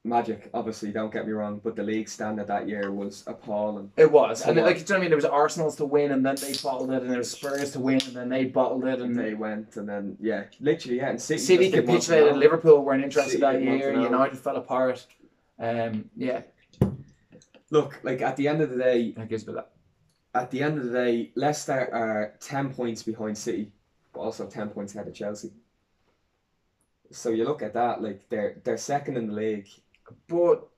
[0.06, 3.90] magic, obviously, don't get me wrong, but the league standard that year was appalling.
[3.96, 5.10] It was, and like, do you know what I mean?
[5.10, 7.80] There was Arsenal's to win, and then they bottled it, and there was Spurs to
[7.80, 11.20] win, and then they bottled it, And they went, and then, yeah, literally, yeah, and
[11.20, 12.36] City, City capitulated.
[12.36, 13.92] Liverpool weren't interested City that year.
[14.00, 15.06] United fell apart.
[15.58, 16.42] Um, yeah,
[17.70, 19.70] Look, like, at the end of the day, that gives me that.
[20.34, 23.72] at the end of the day, Leicester are 10 points behind City,
[24.12, 25.50] but also 10 points ahead of Chelsea.
[27.10, 29.68] So you look at that, like, they're, they're second in the league.
[30.28, 30.68] But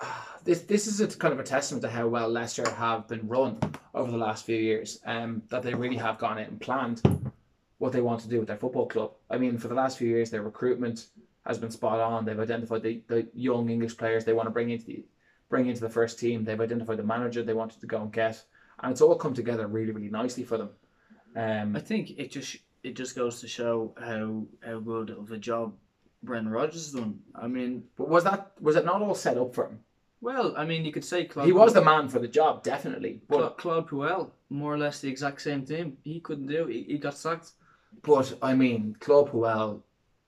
[0.00, 3.26] ah, this this is a kind of a testament to how well Leicester have been
[3.28, 3.58] run
[3.94, 5.00] over the last few years.
[5.04, 7.02] Um, that they really have gone out and planned
[7.78, 9.12] what they want to do with their football club.
[9.30, 11.06] I mean, for the last few years, their recruitment
[11.46, 12.24] has been spot on.
[12.24, 15.04] They've identified the, the young English players they want to bring into the
[15.48, 16.44] bring into the first team.
[16.44, 18.42] They've identified the manager they wanted to go and get,
[18.80, 20.70] and it's all come together really really nicely for them.
[21.36, 25.38] Um, I think it just it just goes to show how how good of a
[25.38, 25.74] job
[26.22, 27.20] Brendan Rodgers has done.
[27.34, 29.80] I mean, but was that was it not all set up for him?
[30.20, 33.20] well, I mean, you could say Claude He was the man for the job, definitely.
[33.28, 35.96] But Claude, Puel, more or less the exact same team.
[36.02, 36.66] He couldn't do.
[36.66, 36.72] it.
[36.72, 37.52] He, he got sacked.
[38.02, 39.82] But I mean, Claude Puel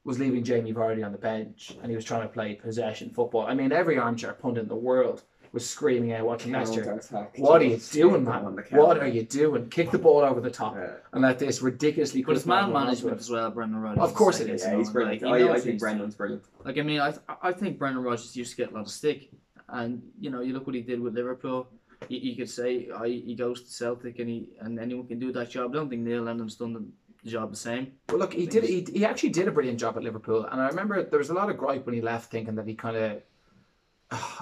[0.05, 3.47] was leaving Jamie Vardy on the bench, and he was trying to play possession football.
[3.47, 6.85] I mean, every armchair pundit in the world was screaming out watching Leicester.
[6.85, 8.65] Counter-attack, What are you doing, get on man?
[8.71, 9.69] the What are you doing?
[9.69, 10.95] Kick the ball over the top Yeah.
[11.13, 12.23] and let this ridiculously.
[12.23, 14.03] But it's man management as well, Brendan Rodgers.
[14.03, 14.65] Of course Like, it is.
[14.65, 15.23] Oh, yeah, he's like, brilliant.
[15.23, 15.81] he I, I think.
[15.81, 16.45] Brendan's brilliant.
[16.65, 19.31] Like I mean, I I think Brendan Rodgers used to get a lot of stick,
[19.69, 21.67] and you know you look what he did with Liverpool.
[22.09, 25.19] You, you could say oh, I, he goes to Celtic and he and anyone can
[25.19, 25.73] do that job.
[25.73, 26.85] I don't think Neil Lennon's done the,
[27.25, 27.93] the job the same.
[28.09, 28.65] Well, look, he did.
[28.65, 31.35] He, he actually did a brilliant job at Liverpool, and I remember there was a
[31.35, 33.23] lot of gripe when he left, thinking that he kind of.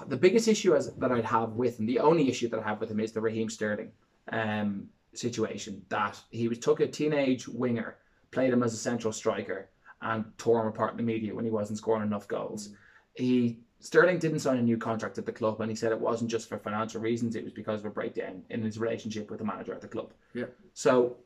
[0.06, 2.80] The biggest issue as, that I'd have with him, the only issue that I have
[2.80, 3.92] with him, is the Raheem Sterling
[4.32, 5.82] um, situation.
[5.88, 7.96] That he was took a teenage winger,
[8.30, 9.68] played him as a central striker,
[10.00, 12.70] and tore him apart in the media when he wasn't scoring enough goals.
[13.14, 16.30] He Sterling didn't sign a new contract at the club, and he said it wasn't
[16.30, 19.44] just for financial reasons; it was because of a breakdown in his relationship with the
[19.44, 20.12] manager at the club.
[20.34, 20.46] Yeah.
[20.72, 21.16] So,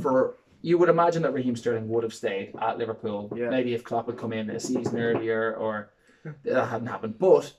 [0.00, 3.48] for you would imagine that Raheem Sterling would have stayed at Liverpool, Yeah.
[3.48, 5.90] maybe if Klopp had come in a season earlier, or
[6.44, 7.18] that hadn't happened.
[7.18, 7.54] But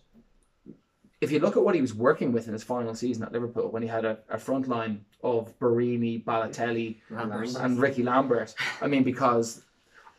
[1.22, 3.70] if you look at what he was working with in his final season at Liverpool,
[3.70, 7.56] when he had a, a front line of Borini, Balotelli, Lambert.
[7.56, 8.56] and Ricky Lambert.
[8.82, 9.64] I mean, because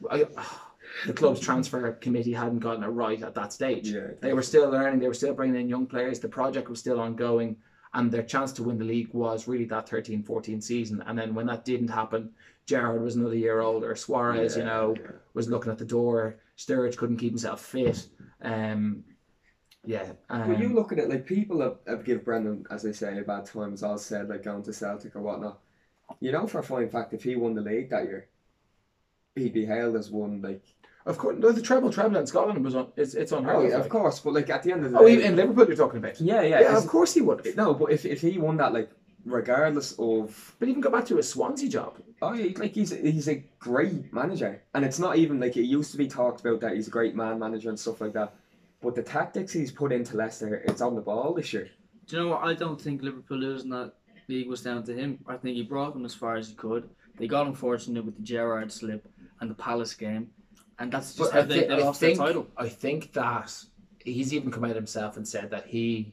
[0.09, 0.27] I,
[1.07, 3.89] the club's transfer committee hadn't gotten it right at that stage.
[3.89, 4.09] Yeah.
[4.21, 7.01] They were still learning, they were still bringing in young players, the project was still
[7.01, 7.57] ongoing,
[7.95, 11.03] and their chance to win the league was really that 13 14 season.
[11.07, 12.31] And then when that didn't happen,
[12.65, 15.11] Gerrard was another year older, Suarez, you know, yeah.
[15.35, 18.07] was looking at the door, Sturridge couldn't keep himself fit.
[18.41, 19.03] Um,
[19.85, 20.13] yeah.
[20.31, 23.19] Um, But you look at it like people have, have give Brendan, as they say,
[23.19, 23.73] a bad time.
[23.73, 25.59] As all said, like going to Celtic or whatnot.
[26.21, 28.29] You know for a fine fact, if he won the league that year,
[29.35, 30.63] he'd be hailed as one like.
[31.07, 32.89] of course, no, the treble treble in Scotland was on.
[32.97, 33.71] It's it's unheard Oh, of.
[33.71, 35.77] yeah, of course, but like at the end of the Oh, day, in Liverpool, you're
[35.77, 36.21] talking about.
[36.21, 37.57] yeah, yeah, Yeah, of course he would.
[37.57, 38.91] No, but if, if he won that, like
[39.25, 41.97] regardless of, But even go back to his Swansea job.
[42.21, 45.93] oh, yeah, like he's he's a great manager, and it's not even like it used
[45.93, 48.35] to be talked about that he's a great man manager and stuff like that.
[48.83, 51.71] But the tactics he's put into Leicester, it's on the ball this year.
[52.07, 52.43] Do you know what?
[52.43, 53.93] I don't think Liverpool losing that
[54.29, 55.19] league was down to him.
[55.27, 56.91] I think he brought them as far as he could.
[57.17, 59.07] They got unfortunate with the Gerrard slip
[59.41, 60.31] and the Palace game,
[60.79, 62.47] and that's just But how they, thi- they lost think their title.
[62.57, 63.55] I think that
[64.05, 66.13] he's even come out himself and said that he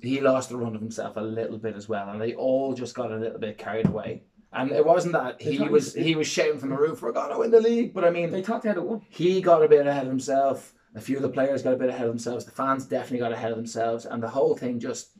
[0.00, 2.94] he lost the run of himself a little bit as well, and they all just
[2.94, 4.22] got a little bit carried away.
[4.52, 7.50] And it wasn't that he was he- was shouting from the roof, "We're gonna win
[7.50, 9.02] the league," but I mean, They they had it won.
[9.08, 10.74] he got a bit ahead of himself.
[10.96, 12.44] A few of the players got a bit ahead of themselves.
[12.44, 15.10] The fans definitely got ahead of themselves, and the whole thing just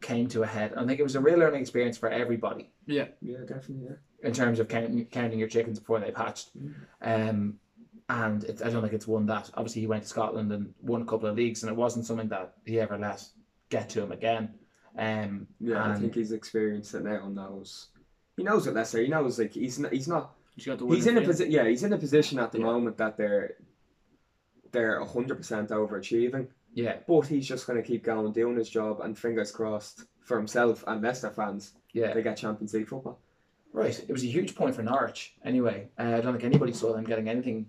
[0.00, 0.72] came to a head.
[0.76, 3.86] I think it was a real learning experience for everybody Yeah, yeah, definitely.
[3.88, 4.28] Yeah.
[4.28, 6.50] in terms of counting, counting your chickens before they hatched.
[7.02, 7.58] Um,
[8.08, 11.02] and it, I don't think it's one that obviously he went to Scotland and won
[11.02, 13.22] a couple of leagues, and it wasn't something that he ever let
[13.68, 14.54] get to him again.
[14.98, 17.88] Um, Yeah, I think he's experienced it now and knows.
[18.36, 19.00] He knows what Leicester.
[19.02, 20.34] He knows like he's not, he's not.
[20.54, 21.52] He's got the He's in a position.
[21.52, 22.64] Yeah, he's in a position at the Yeah.
[22.64, 23.56] moment that they're
[24.76, 26.46] they're hundred percent overachieving.
[26.74, 30.36] yeah, But he's just going to keep going, doing his job, and fingers crossed for
[30.36, 33.18] himself and Leicester fans, yeah, they get Champions League football.
[33.72, 33.98] right.
[34.08, 35.34] It was a huge point for Norwich.
[35.44, 37.66] Anyway, uh, I don't think anybody saw them getting anything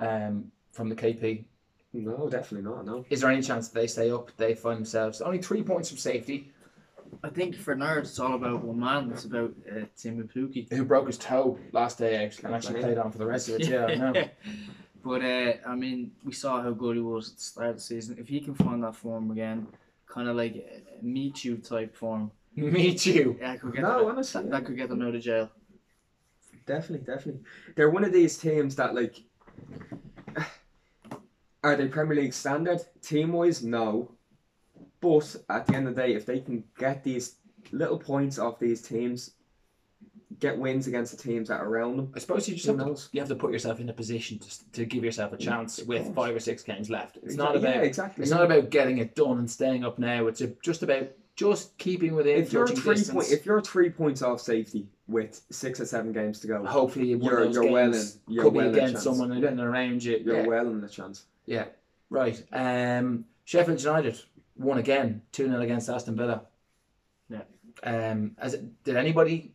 [0.00, 1.44] um, from the KP.
[1.92, 2.86] No, definitely not.
[2.86, 3.04] No.
[3.10, 4.30] Is there any chance that they stay up?
[4.38, 6.50] They find themselves only three points from safety.
[7.22, 9.10] I think for Norwich, it's all about one man.
[9.12, 10.72] It's about uh, Teemu Pukki.
[10.72, 13.56] Who broke his toe last day out and actually played on for the rest of
[13.56, 13.68] it?
[13.68, 14.12] Yeah, I know.
[15.04, 17.80] but uh, I mean, we saw how good he was at the start of the
[17.82, 18.16] season.
[18.18, 19.66] If he can find that form again,
[20.06, 23.36] kind of like a meet you type form, Me too.
[23.40, 25.50] yeah, could get No, them, honestly, that, that could get them out of jail.
[26.66, 27.42] Definitely, definitely.
[27.74, 29.16] They're one of these teams that like.
[31.64, 33.62] Are they Premier League standard team wise?
[33.62, 34.10] No.
[35.00, 37.36] But at the end of the day, if they can get these
[37.72, 39.32] little points off these teams,
[40.42, 43.00] get wins against the teams that are around them, I suppose you just have to,
[43.12, 45.86] you have to put yourself in a position to, to give yourself a chance Of
[45.86, 47.16] with five or six games left.
[47.22, 48.22] It's Exa- not about yeah, exactly.
[48.22, 50.26] it's not about getting it done and staying up now.
[50.26, 54.20] It's a, just about just keeping within if you're three point, if you're three points
[54.20, 58.42] off safety with six or seven games to go, Hopefully, You're- you're well in- you're
[58.42, 59.62] could well be against someone Yeah.
[59.62, 60.20] around you.
[60.24, 60.46] you're yeah.
[60.46, 61.24] well in the chance.
[61.46, 61.66] Yeah,
[62.10, 62.42] right.
[62.52, 64.20] Um, Sheffield United
[64.56, 66.42] won again, two 0 against Aston Villa.
[67.28, 67.42] Yeah.
[67.84, 69.51] Um, as did anybody,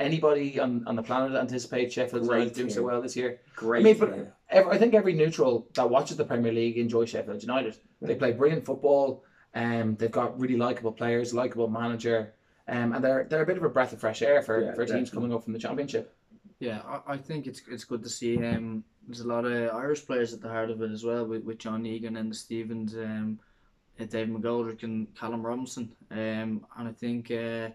[0.00, 3.40] anybody on, on the planet anticipate Sheffield United doing so well this year?
[3.54, 3.80] Great.
[3.80, 4.26] I mean, but team.
[4.50, 7.76] ev I think every neutral that watches the Premier League enjoys Sheffield United.
[8.00, 9.24] They play brilliant football.
[9.54, 12.34] Um, they've got really likable players, likable manager.
[12.68, 14.84] Um, and they're they're a bit of a breath of fresh air for, Yeah, for
[14.86, 15.10] teams definitely.
[15.16, 16.14] coming up from the Championship.
[16.60, 18.36] Yeah, I, I think it's it's good to see.
[18.44, 21.42] Um, there's a lot of Irish players at the heart of it as well, with,
[21.42, 23.40] with John Egan and the Stevens, um,
[23.98, 25.92] uh, Dave McGoldrick and Callum Robinson.
[26.12, 27.70] Um, and I think uh,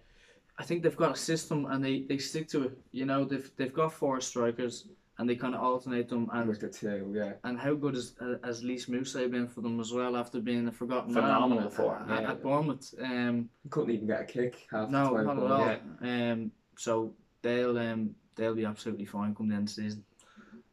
[0.58, 2.78] I think they've got a system and they, they stick to it.
[2.92, 4.88] You know, they've they've got four strikers
[5.18, 6.30] and they kind of alternate them.
[6.34, 7.34] And with the two, yeah.
[7.44, 10.72] and how good has uh, has Lys been for them as well after being a
[10.72, 12.32] forgotten man Phenomenal at- form, at, yeah.
[12.32, 12.94] at Bournemouth.
[13.02, 15.26] Um, couldn't even get a kick half no, the time.
[15.26, 15.78] not at all.
[16.08, 16.32] Yeah.
[16.32, 20.04] Um, so they'll um they'll be absolutely fine come the end of the season.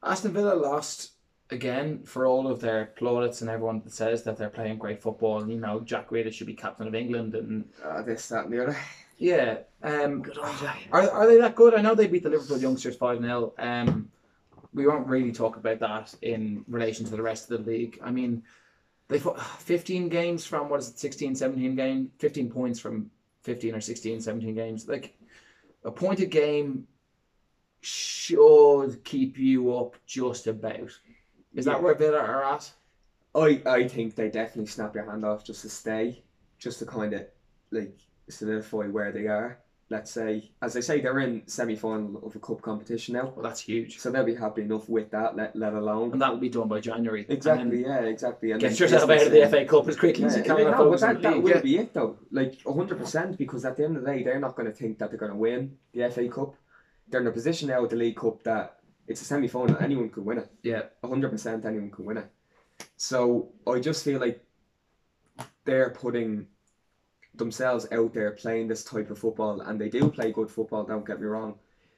[0.02, 1.12] Aston Villa lost
[1.50, 5.42] again for all of their plaudits and everyone that says that they're playing great football.
[5.42, 8.52] And, you know, Jack Grealish should be captain of England and Uh, this, that, and
[8.52, 8.76] the other.
[9.22, 9.58] Yeah.
[9.82, 10.82] Um, Good old Jack.
[10.92, 11.74] Are, are they that good?
[11.74, 13.52] I know they beat the Liverpool youngsters 5 0.
[13.58, 14.11] Um,
[14.74, 17.98] we won't really talk about that in relation to the rest of the league.
[18.02, 18.42] I mean,
[19.08, 23.11] they've got 15 games from what is it, 16, 17 game, 15 points from
[23.42, 24.88] 15 or 16, 17 games.
[24.88, 25.14] Like
[25.85, 26.87] a point a game
[27.80, 30.80] should keep you up just about.
[31.54, 31.74] Is Yeah.
[31.74, 32.72] that where Villa are at?
[33.35, 36.22] I, I think they definitely snap your hand off just to stay,
[36.58, 37.26] just to kind of
[37.70, 39.58] like solidify where they are.
[39.90, 43.42] Let's say, as I say, they're in semi final of a cup competition now, Well,
[43.42, 43.98] that's huge.
[43.98, 45.37] so they'll be happy enough with that.
[45.37, 47.26] Let let alone And that will be done by January.
[47.28, 48.52] Exactly, yeah, exactly.
[48.52, 50.56] And Get yourself out of the FA Cup as quickly as you can.
[50.56, 51.61] No, but that, that will yeah.
[51.61, 52.16] be it though.
[52.30, 54.98] Like hundred percent, because at the end of the day, they're not going to think
[54.98, 56.54] that they're going to win the FA Cup.
[57.08, 59.76] They're in a position now with the League Cup that it's a semi final.
[59.78, 60.50] Anyone could win it.
[60.62, 60.85] Yeah.
[61.04, 62.30] hundred percent, anyone can win it.
[62.96, 64.42] So I just feel like
[65.66, 66.46] they're putting
[67.34, 70.84] themselves out there playing this type of football, and they do play good football.
[70.84, 71.54] Don't get me wrong,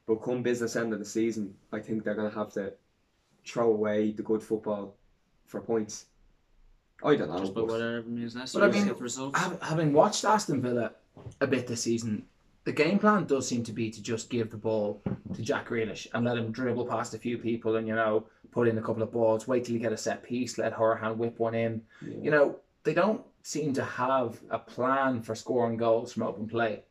[0.07, 2.73] but come business end of the season, I think they're going to have to
[3.47, 4.95] throw away the good football
[5.47, 6.07] for points.
[7.03, 7.39] I don't know.
[7.39, 9.39] Just but- whatever means But I mean, get the results.
[9.39, 10.93] Hav- Having watched Aston Villa
[11.41, 12.25] a bit this season,
[12.65, 15.03] the game plan does seem to be to just give the ball
[15.35, 18.69] to Jack Grealish and let him dribble past a few people and, you know, put
[18.69, 21.39] in a couple of balls, wait till you get a set piece, let Hourihane whip
[21.39, 21.83] one in.
[22.01, 26.83] You know, they don't seem to have a plan for scoring goals from open play.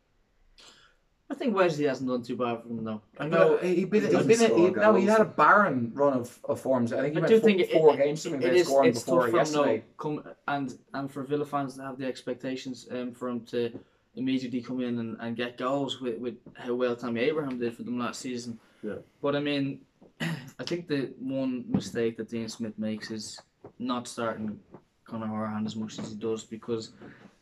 [1.28, 3.02] I think Wesley hasn't done too bad for them though.
[3.20, 5.26] I know he, been, He he's doesn't been a, he, score no, he had a
[5.26, 6.94] barren run of, of forms.
[6.94, 8.66] I think he I went do four, think it- four it- games something it about
[8.66, 9.78] scoring it's before tough for him yesterday.
[9.78, 13.72] though, come and and for Villa fans to have the expectations um, for him to
[14.16, 17.82] immediately come in and, and get goals with, with how well Tammy Abraham did for
[17.82, 18.60] them last season.
[18.84, 18.98] Yeah.
[19.24, 19.80] But I mean,
[20.22, 23.42] I think the one mistake that Dean Smith makes is
[23.80, 24.60] not starting
[25.06, 26.92] Conor Hourihane as much as he does because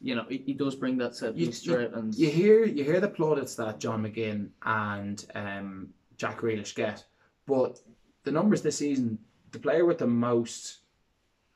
[0.04, 2.84] you know, he, he does bring that set You- piece threat and You hear you
[2.84, 7.04] hear the plaudits that John McGinn and um, Jack Grealish get,
[7.45, 7.80] but
[8.24, 9.17] the numbers this season,
[9.52, 10.80] the player with the most,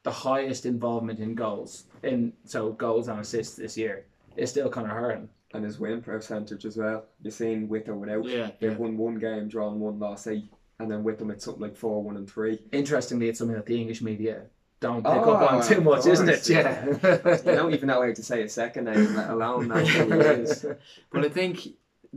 [0.03, 4.05] the highest involvement in goals, in so goals and assists this year,
[4.37, 5.27] is still Conor Hourihane.
[5.53, 7.05] And his win percentage as well.
[7.21, 8.25] You're seeing with or without.
[8.25, 8.77] yeah, They've Yeah.
[8.77, 10.43] won one game, drawn one, lost eight,
[10.79, 12.59] and then with them it's something like four, one, and three.
[12.73, 14.47] Interestingly, it's something that the English media
[14.87, 16.41] don't pick Oh, up on too of much, isn't it?
[16.45, 17.37] course, Yeah.
[17.49, 20.39] You don't even know how to say a second name, let alone that who it
[20.39, 20.65] is.
[21.11, 21.55] but I think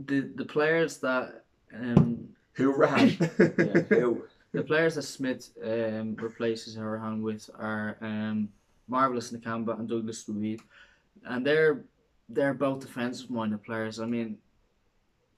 [0.09, 1.25] the the players that
[1.73, 2.29] um
[2.59, 3.07] Who ran?
[3.39, 4.09] Yeah, who?
[4.57, 8.37] the players that Smith um replaces Hourihane with are um
[8.87, 10.59] marvelous Nakamba and Douglas Luiz,
[11.31, 11.75] and they're
[12.35, 13.95] they're both defensive minded players.
[13.99, 14.29] I mean.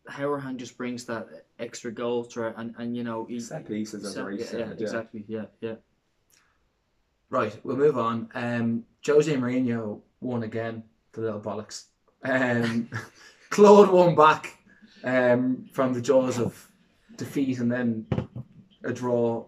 [0.10, 1.26] Hourihane just brings that
[1.60, 4.66] extra goal threat, and, and you know he, Set pieces set- very yeah, set, yeah,
[4.66, 4.82] yeah.
[4.86, 5.76] exactly, yeah, yeah.
[7.32, 8.30] Right, we'll move on.
[8.36, 11.86] Um, Jose Mourinho won again, the little bollocks.
[12.24, 12.90] Um,
[13.50, 14.58] clawed won back
[15.04, 16.70] um, from the jaws of
[17.16, 18.06] defeat and then
[18.84, 19.46] a draw.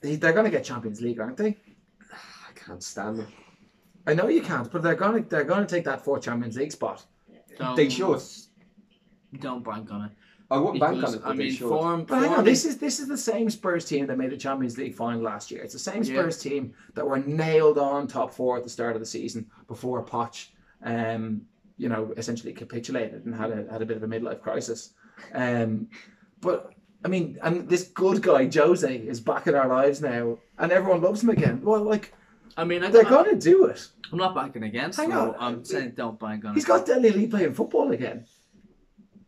[0.00, 1.56] They- They're going to get Champions League, aren't they?
[2.12, 3.28] I can't stand them.
[4.06, 6.56] I know you can't, but they're going to they're going to take that fourth Champions
[6.56, 7.04] League spot.
[7.58, 8.20] Don't, They should.
[9.38, 10.10] Don't bank on it.
[10.52, 12.04] I wouldn't bank on Because, it, but I mean, form.
[12.04, 14.76] But hang on, this is this is the same Spurs team that made the Champions
[14.76, 15.62] League final last year.
[15.62, 16.14] It's the same Yeah.
[16.20, 20.04] Spurs team that were nailed on top four at the start of the season before
[20.04, 20.48] Poch,
[20.84, 21.42] um,
[21.78, 24.92] you know, essentially capitulated and had a had a bit of a midlife crisis.
[25.34, 25.88] Um,
[26.40, 30.70] but I mean, and this good guy Jose is back in our lives now, and
[30.70, 31.60] everyone loves him again.
[31.62, 32.12] Well, like
[32.56, 33.88] I mean, I, they're I, going to do it.
[34.12, 35.18] I'm not banking against Hang them.
[35.18, 35.34] on.
[35.40, 36.68] I'm saying don't bank on He's it.
[36.68, 38.26] got Dele Alli playing football again.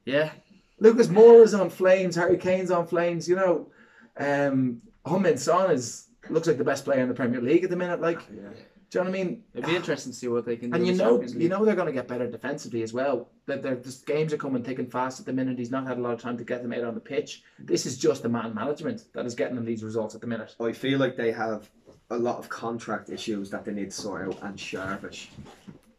[0.05, 0.31] Yeah,
[0.79, 2.17] Lucas Moura is on flames.
[2.17, 3.29] Harry Kane's on flames.
[3.29, 3.71] You know,
[4.17, 7.77] um, Heung-min Son is looks like the best player in the Premier League at the
[7.77, 8.01] minute.
[8.01, 8.43] Like, Yeah.
[8.91, 9.45] do you know what I mean?
[9.53, 10.77] it'd be interesting to see what they can do.
[10.77, 13.29] And you know, you know they're going to get better defensively as well.
[13.47, 15.59] That their the games are coming thick and fast at the minute.
[15.59, 17.43] He's not had a lot of time to get them out on the pitch.
[17.59, 20.55] This is just the man management that is getting them these results at the minute.
[20.61, 21.71] I feel like they have
[22.11, 25.31] a lot of contract issues that they need to sort out and sharpish.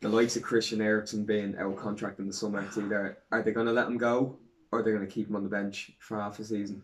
[0.02, 3.42] The likes of Christian Eriksen being out of contract in the summer, it's either are
[3.42, 4.38] they going to let him go
[4.76, 6.84] or are they going to keep him on the bench for half a season?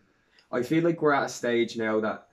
[0.50, 2.28] I feel like we're at a stage now that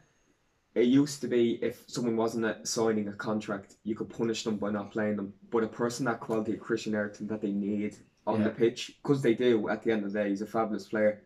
[0.76, 4.72] it used to be if someone wasn't signing a contract, you could punish them by
[4.72, 5.34] not playing them.
[5.52, 9.22] But a person that quality of Christian Eriksen that they need on the pitch, because
[9.22, 11.24] they do at the end of the day, he's a fabulous player.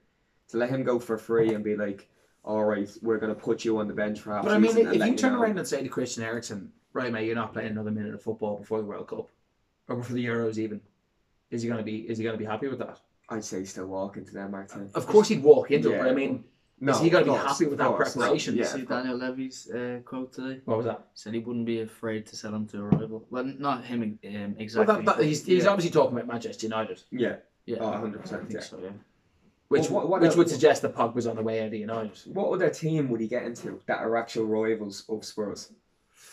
[0.49, 2.07] To let him go for free and be like,
[2.43, 4.61] all right, we're going to put you on the bench for half a season.
[4.61, 5.41] But I mean, if you turn know.
[5.41, 8.57] around and say to Christian Eriksen, "Right, mate, you're not playing another minute of football
[8.57, 9.29] before the World Cup
[9.87, 10.81] or before the Euros, even,"
[11.49, 11.97] is he going to be?
[12.09, 12.99] Is he going to be happy with that?
[13.33, 14.89] I'd say he's still walk into them, Martin.
[14.93, 15.93] Of course, he'd walk into it.
[15.95, 16.03] Yeah.
[16.03, 16.43] But I mean,
[16.79, 18.55] No, is he going to be happy with that course, preparation?
[18.55, 18.81] Yeah, See.
[18.83, 20.61] Daniel Levy's uh, quote today.
[20.65, 21.07] What was that?
[21.13, 23.25] Said he wouldn't be afraid to sell him to a rival.
[23.29, 24.95] Well, not him um, Well, exactly.
[24.95, 28.27] that, that, he's, he's yeah, obviously talking about Manchester United, Yeah, yeah, oh, I 100%,
[28.27, 28.59] think yeah.
[28.59, 28.89] so, yeah.
[29.69, 31.73] which Well, what- what which else- would suggest that Pogba's on the way out of
[31.73, 32.11] United.
[32.35, 35.71] What other team would he get into that are actual rivals of Spurs?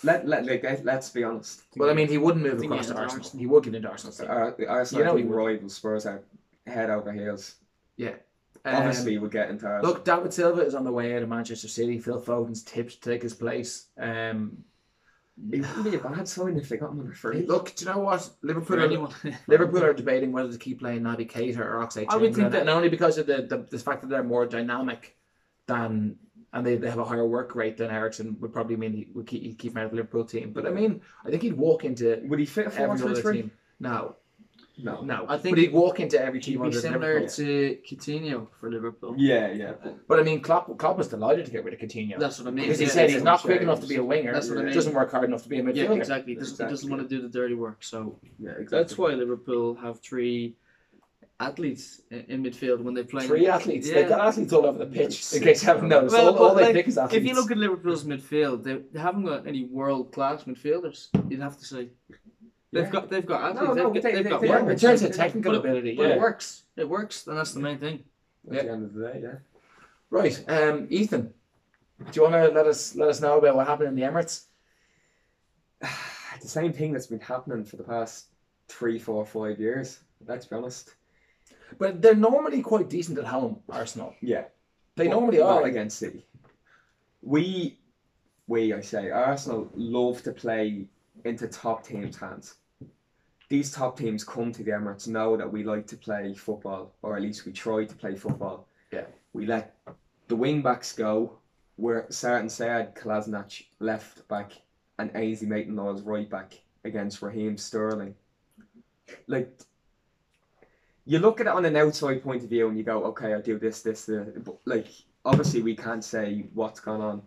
[0.02, 1.62] Let, let, let, let's be honest.
[1.76, 3.22] Well, I mean, he wouldn't move think across to has Arsenal.
[3.24, 3.40] Arsenal.
[3.40, 4.12] He would get into Arsenal.
[4.16, 4.28] team.
[4.30, 5.36] Ar- Arsenal You know he would.
[5.36, 5.74] rivals.
[5.74, 6.22] Spurs are
[6.70, 7.56] head over heels.
[7.96, 8.14] Yeah.
[8.64, 9.92] Obviously, he would get into Arsenal.
[9.94, 11.98] Look, David Silva is on the way out of Manchester City.
[11.98, 13.86] Phil Foden's tipped to take his place.
[13.98, 14.58] Um,
[15.50, 17.46] it wouldn't be a bad sign if they got him on a free.
[17.46, 18.28] look, do you know what?
[18.42, 19.14] Liverpool are, anyone.
[19.46, 22.60] Liverpool are debating whether to keep playing Naby Keita or Oxlade I would think that-
[22.60, 25.16] and only because of the, the, the fact that they're more dynamic
[25.66, 26.16] than
[26.52, 29.26] and they, they have a higher work rate than Eriksen would probably mean he would
[29.26, 30.52] keep, he'd keep him out of the Liverpool team.
[30.52, 33.10] But I mean, I think he'd walk into Would he fit a four every three
[33.12, 33.36] other three?
[33.42, 33.50] team.
[33.78, 34.16] No,
[34.82, 35.00] No.
[35.02, 35.26] no.
[35.28, 37.28] I think but he'd walk into every He'd team be similar Liverpool.
[37.28, 39.14] to Coutinho for Liverpool.
[39.16, 39.72] Yeah, yeah.
[40.08, 42.18] But I mean, Klopp, Klopp was delighted to get rid of Coutinho.
[42.18, 42.64] That's what I mean.
[42.64, 44.32] Because he yeah, said he's not quick enough to be a winger.
[44.32, 44.74] That's what I mean.
[44.74, 45.76] Doesn't work hard enough to be a midfielder.
[45.76, 46.34] Yeah, exactly.
[46.34, 47.82] He doesn't, he doesn't want to do the dirty work.
[47.82, 48.78] So Yeah, exactly.
[48.78, 50.56] that's why Liverpool have three
[51.40, 53.26] athletes in, in midfield when they play.
[53.26, 53.88] Three athletes.
[53.88, 53.94] Yeah.
[53.94, 55.32] They've got athletes all over the pitch.
[55.34, 57.22] In case you haven't noticed, Well, all, all but, they like, pick is athletes.
[57.22, 61.08] If you look at Liverpool's midfield, they, they haven't got any world class midfielders.
[61.30, 61.88] You'd have to say
[62.72, 62.90] they've Yeah.
[62.90, 63.76] got they've got No, athletes.
[63.76, 64.72] no, they've, they- got, they've they- got they yeah, work.
[64.72, 66.14] in terms of But- technical ability, But yeah.
[66.14, 66.62] it works.
[66.76, 68.04] It works, and that's the main thing.
[68.48, 68.62] At Yeah.
[68.62, 69.34] the end of the day, yeah.
[70.10, 71.32] Right, um, Ethan,
[71.98, 74.44] do you want to let us let us know about what happened in the Emirates?
[75.80, 78.26] the same thing that's been happening for the past
[78.68, 80.00] three, four, five years.
[80.26, 80.94] Let's be honest.
[81.78, 84.14] But they're normally quite decent at home, Arsenal.
[84.20, 84.44] Yeah.
[84.96, 85.66] They But normally not are.
[85.66, 86.26] against City.
[87.22, 87.78] We,
[88.46, 90.86] we, I say, Arsenal love to play
[91.24, 92.54] into top teams' hands.
[93.50, 97.16] These top teams come to the Emirates, know that we like to play football, or
[97.16, 98.66] at least we try to play football.
[98.92, 99.06] Yeah.
[99.34, 99.76] We let
[100.28, 101.38] the wing backs go.
[101.76, 104.52] We're certain said Kolasinac left back
[104.98, 108.14] and Ainsley Maitland-Niles right back against Raheem Sterling
[109.26, 109.60] like
[111.04, 113.40] you look at it on an outside point of view and you go, okay, I
[113.40, 114.28] do this, this, this.
[114.44, 114.88] But like
[115.24, 117.22] obviously we can't say what's gone on.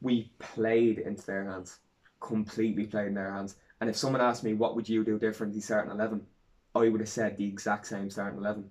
[0.00, 1.78] We played into their hands,
[2.20, 3.56] completely played in their hands.
[3.80, 6.22] And if someone asked me what would you do differently starting eleven,
[6.74, 8.70] I would have said the exact same starting eleven.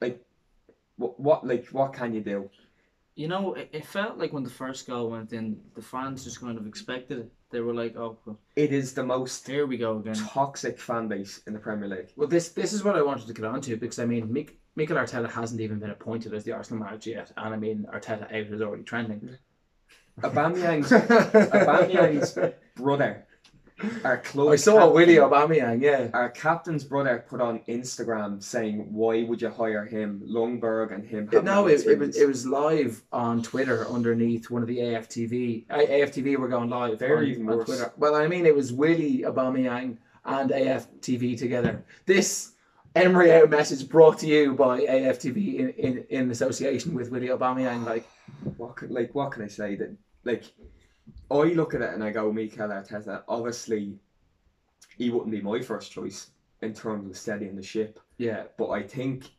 [0.00, 0.24] Like,
[0.96, 2.50] what, what, like, what can you do?
[3.14, 6.40] You know, it, it felt like when the first goal went in, the fans just
[6.40, 7.32] kind of expected it.
[7.50, 11.08] They were like, "Oh, well, It is the most here we go again." toxic fan
[11.08, 12.12] base in the Premier League.
[12.16, 14.96] Well, this this is what I wanted to get onto because I mean, Mik- Mikel
[14.96, 18.52] Arteta hasn't even been appointed as the Arsenal manager yet, and I mean, Arteta out
[18.52, 19.36] is already trending.
[20.22, 22.38] Aubameyang's Aubameyang's
[22.76, 23.26] brother,
[24.04, 24.48] our club.
[24.48, 26.08] I saw captain- Willie Aubameyang, yeah.
[26.12, 31.28] Our captain's brother put on Instagram saying, "Why would you hire him, Ljungberg, and him?"
[31.32, 35.66] have No, it, it was it was live on Twitter underneath one of the AFTV.
[35.68, 36.98] AFTV were going live.
[36.98, 37.64] They're on, even on.
[37.64, 37.92] Twitter.
[37.96, 41.84] Well, I mean, it was Willie Aubameyang and AFTV together.
[42.06, 42.52] This
[42.94, 47.86] Emery out message brought to you by AFTV in, in, in association with Willie Aubameyang.
[47.86, 48.06] Like,
[48.56, 50.44] what like what can I say that like
[51.30, 53.98] I look at it and I go Mikel Arteta obviously
[54.96, 56.30] he wouldn't be my first choice
[56.60, 59.30] in terms of steadying the ship yeah, but I think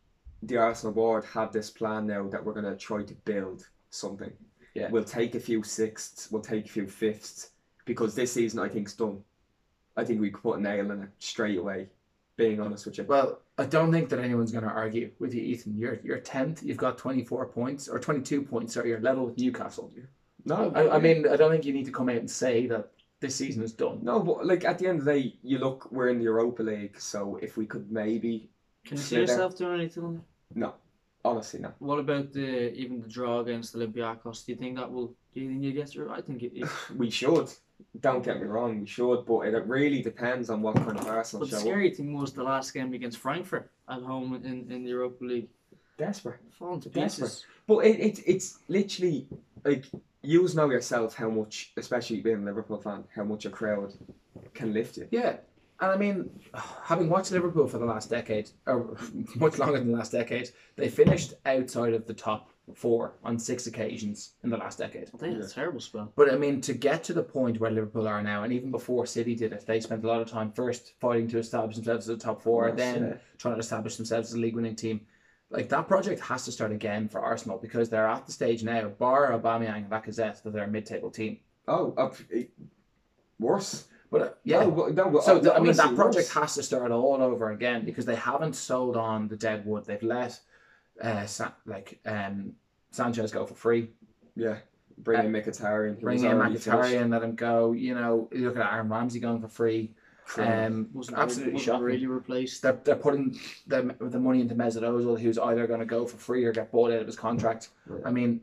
[0.41, 4.33] the Arsenal board have this plan now that we're going to try to build something
[4.73, 4.89] Yeah.
[4.89, 7.51] we'll take a few sixths we'll take a few fifths
[7.85, 9.23] because this season I think's done
[9.95, 11.87] I think we could put a nail in it straight away
[12.35, 15.41] being honest with you Well, I don't think that anyone's going to argue with you,
[15.43, 15.77] Ethan.
[15.77, 16.63] You're you're tenth.
[16.63, 18.75] You've got twenty four points or twenty two points.
[18.75, 19.91] Or you're level with Newcastle.
[20.45, 22.89] No I, I mean, I don't think you need to come out and say that
[23.21, 23.99] this season is done.
[24.01, 26.61] no but like at the end of the day you look we're in the Europa
[26.63, 28.49] League so if we could maybe
[28.85, 29.21] Can you see Slither.
[29.31, 30.21] yourself doing anything?
[30.55, 30.73] no
[31.23, 34.45] honestly no What about the even the draw against Olympiacos?
[34.45, 35.15] Do you think that will?
[35.33, 36.11] Do you think you get through?
[36.11, 36.51] I think it.
[36.53, 37.49] it We should.
[38.01, 41.41] Don't get me wrong, we should, but it really depends on what kind of Arsenal
[41.41, 41.61] but the show up.
[41.63, 45.49] scary thing was the last game against Frankfurt at home in, in the Europa League,
[45.97, 46.39] Desperate.
[46.59, 47.27] falling to Desperate.
[47.27, 47.45] pieces.
[47.67, 49.27] But it, it it's literally
[49.65, 49.85] like
[50.23, 53.93] you know yourself how much, especially being a Liverpool fan, how much a crowd
[54.53, 55.07] can lift you.
[55.11, 55.37] Yeah,
[55.79, 56.29] and I mean,
[56.83, 58.95] having watched Liverpool for the last decade, or
[59.35, 63.67] much longer than the last decade, they finished outside of the top four on six
[63.67, 65.09] occasions in the last decade.
[65.19, 66.13] They had a terrible spell.
[66.15, 69.05] But I mean, to get to the point where Liverpool are now, and even before
[69.05, 72.15] City did it, they spent a lot of time first fighting to establish themselves as
[72.15, 73.13] a top four, Yes, then yeah.
[73.37, 75.01] trying to establish themselves as a league winning team.
[75.53, 78.87] Like that project has to start again for Arsenal because they're at the stage now,
[78.87, 81.37] bar Aubameyang and Lacazette, that they're a mid-table team.
[81.67, 82.09] Oh, uh,
[83.39, 83.85] worse.
[84.11, 86.33] But uh, yeah, No, no, So I mean, that project worse.
[86.33, 89.85] has to start all over again because they haven't sold on the dead wood.
[89.85, 90.39] They've let
[91.01, 92.53] uh, Sa- like um,
[92.91, 93.89] Sanchez go for free,
[94.35, 94.57] Yeah,
[94.99, 95.99] bring in Mkhitaryan.
[95.99, 97.71] bring in Mkhitaryan, let him go.
[97.73, 99.91] You know, you look at Aaron Ramsey going for free.
[100.25, 100.51] Finished.
[100.67, 101.85] Um, Wasn't absolutely really, wasn't shocking.
[101.85, 102.61] really replaced.
[102.61, 106.17] They're, they're putting the, the money into Mesut Ozil, who's either going to go for
[106.17, 107.69] free or get bought out of his contract.
[107.89, 107.97] Yeah.
[108.05, 108.41] I mean,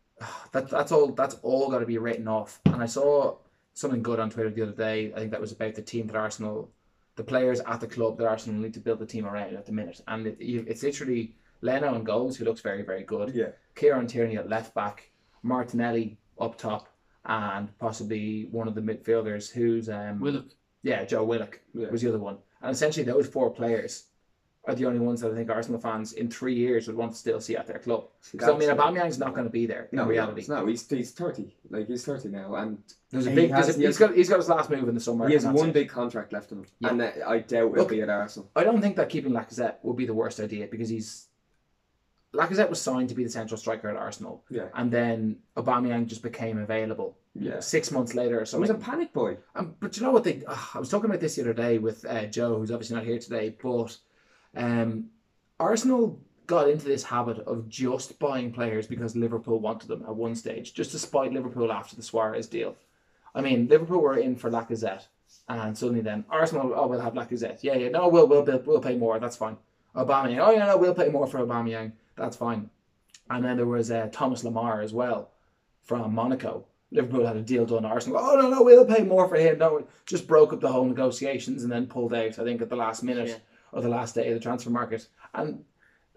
[0.52, 1.08] that, that's all.
[1.12, 2.60] That's all got to be written off.
[2.66, 3.36] And I saw
[3.74, 5.12] something good on Twitter the other day.
[5.14, 6.70] I think that was about the team that Arsenal,
[7.16, 9.72] the players at the club that Arsenal need to build the team around at the
[9.72, 10.00] minute.
[10.08, 13.34] And it, it's literally Leno and goals, who looks very very good.
[13.34, 15.10] yeah, Kieran Tierney at left back,
[15.42, 16.88] Martinelli up top,
[17.24, 20.46] and possibly one of the midfielders who's um Willock.
[20.82, 21.88] Yeah Joe Willock yeah.
[21.90, 22.38] was the other one.
[22.60, 24.04] And essentially, those four players
[24.64, 27.18] are the only ones that I think Arsenal fans in three years would want to
[27.18, 28.04] still see at their club.
[28.30, 30.44] Because I mean, Aubameyang's not going to be there in no, reality.
[30.48, 31.56] No, he's he's thirty.
[31.68, 32.78] Like he's thirty now, and
[33.10, 34.14] There's a He has, a- he he's has- got.
[34.14, 35.26] He's got his last move in the summer.
[35.26, 35.72] he has one it.
[35.72, 36.90] big contract left in him, Yeah.
[36.90, 38.50] and I doubt it'll be at Arsenal.
[38.54, 41.26] I don't think that keeping Lacazette would be the worst idea because he's.
[42.32, 46.22] Lacazette was signed to be the central striker at Arsenal, Yeah, and then Aubameyang just
[46.22, 47.60] became available yeah.
[47.60, 49.38] six months later or He was a panic boy.
[49.54, 50.42] Um, but you know what they?
[50.46, 53.04] ah, I was talking about this the other day with uh, Joe, who's obviously not
[53.04, 53.54] here today.
[53.62, 53.96] But
[54.56, 55.06] um,
[55.58, 60.34] Arsenal got into this habit of just buying players because Liverpool wanted them at one
[60.34, 62.76] stage, just to spite Liverpool after the Suarez deal.
[63.34, 65.06] I mean, Liverpool were in for Lacazette,
[65.48, 67.62] and suddenly then Arsenal, oh, we'll have Lacazette.
[67.62, 69.18] Yeah, yeah, no, we'll we'll we'll, we'll pay more.
[69.18, 69.56] That's fine.
[69.94, 71.92] Aubameyang, oh yeah, no, we'll pay more for Aubameyang.
[72.16, 72.70] That's fine.
[73.30, 75.30] And then there was uh, Thomas Lemar as well
[75.82, 76.66] from Monaco.
[76.92, 77.84] Liverpool had a deal done.
[77.84, 79.58] Arsenal, oh no, no, we'll pay more for him.
[79.58, 82.38] No, just broke up the whole negotiations and then pulled out.
[82.38, 83.36] I think at the last minute Yeah.
[83.72, 85.08] or the last day of the transfer market.
[85.34, 85.64] And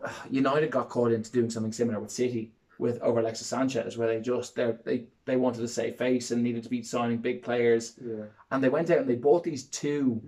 [0.04, 4.10] uh, United got caught into doing something similar with City with over Alexis Sanchez, where
[4.10, 7.94] they just they they wanted to save face and needed to be signing big players,
[8.06, 10.22] Yeah, and they went out and they bought these two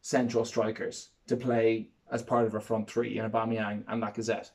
[0.00, 4.50] central strikers to play as part of a front three in Aubameyang and Lacazette,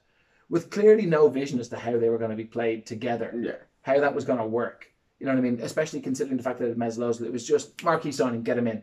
[0.49, 3.53] with clearly no vision as to how they were going to be played together yeah.
[3.81, 4.91] How that was going to work.
[5.19, 5.59] You know what I mean?
[5.61, 8.57] Especially considering the fact that it was Mesut Ozil, it was just marquee signing, get
[8.57, 8.81] him in.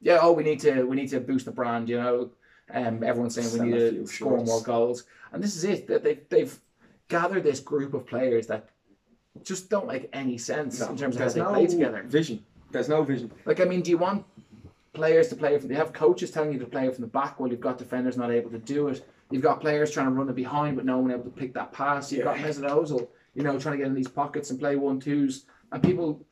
[0.00, 1.88] yeah, oh, we need to we need to boost the brand.
[1.88, 2.30] You know,
[2.72, 5.86] um, everyone's saying we need to score more goals, and this is it.
[5.86, 6.58] That they they've
[7.08, 8.68] gathered this group of players that
[9.42, 12.02] just don't make any sense in terms of how they no play together.
[12.06, 12.44] Vision.
[12.70, 13.32] There's no vision.
[13.46, 14.26] Like, I mean, do you want
[14.92, 15.68] players to play from?
[15.68, 18.30] They have coaches telling you to play from the back while you've got defenders not
[18.30, 19.06] able to do it.
[19.30, 21.72] You've got players trying to run it behind, but no one able to pick that
[21.72, 22.12] pass.
[22.12, 23.08] You've got Mesut Ozil,
[23.38, 26.26] you know, trying to get in these pockets and play one twos, and people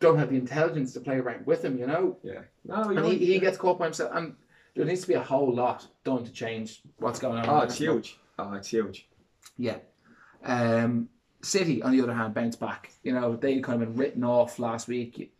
[0.00, 1.78] don't have the intelligence to play around with him.
[1.78, 2.40] You know, Yeah.
[2.64, 4.10] No, and he, he gets caught by himself.
[4.14, 4.34] And
[4.74, 7.48] there needs to be a whole lot done to change what's going on.
[7.48, 8.18] Oh, it's huge.
[8.36, 9.08] Oh, it's huge.
[9.58, 9.76] Yeah.
[10.44, 11.08] Um,
[11.42, 12.90] City, on the other hand, bounce back.
[13.04, 15.32] You know, they kind of been written off last week.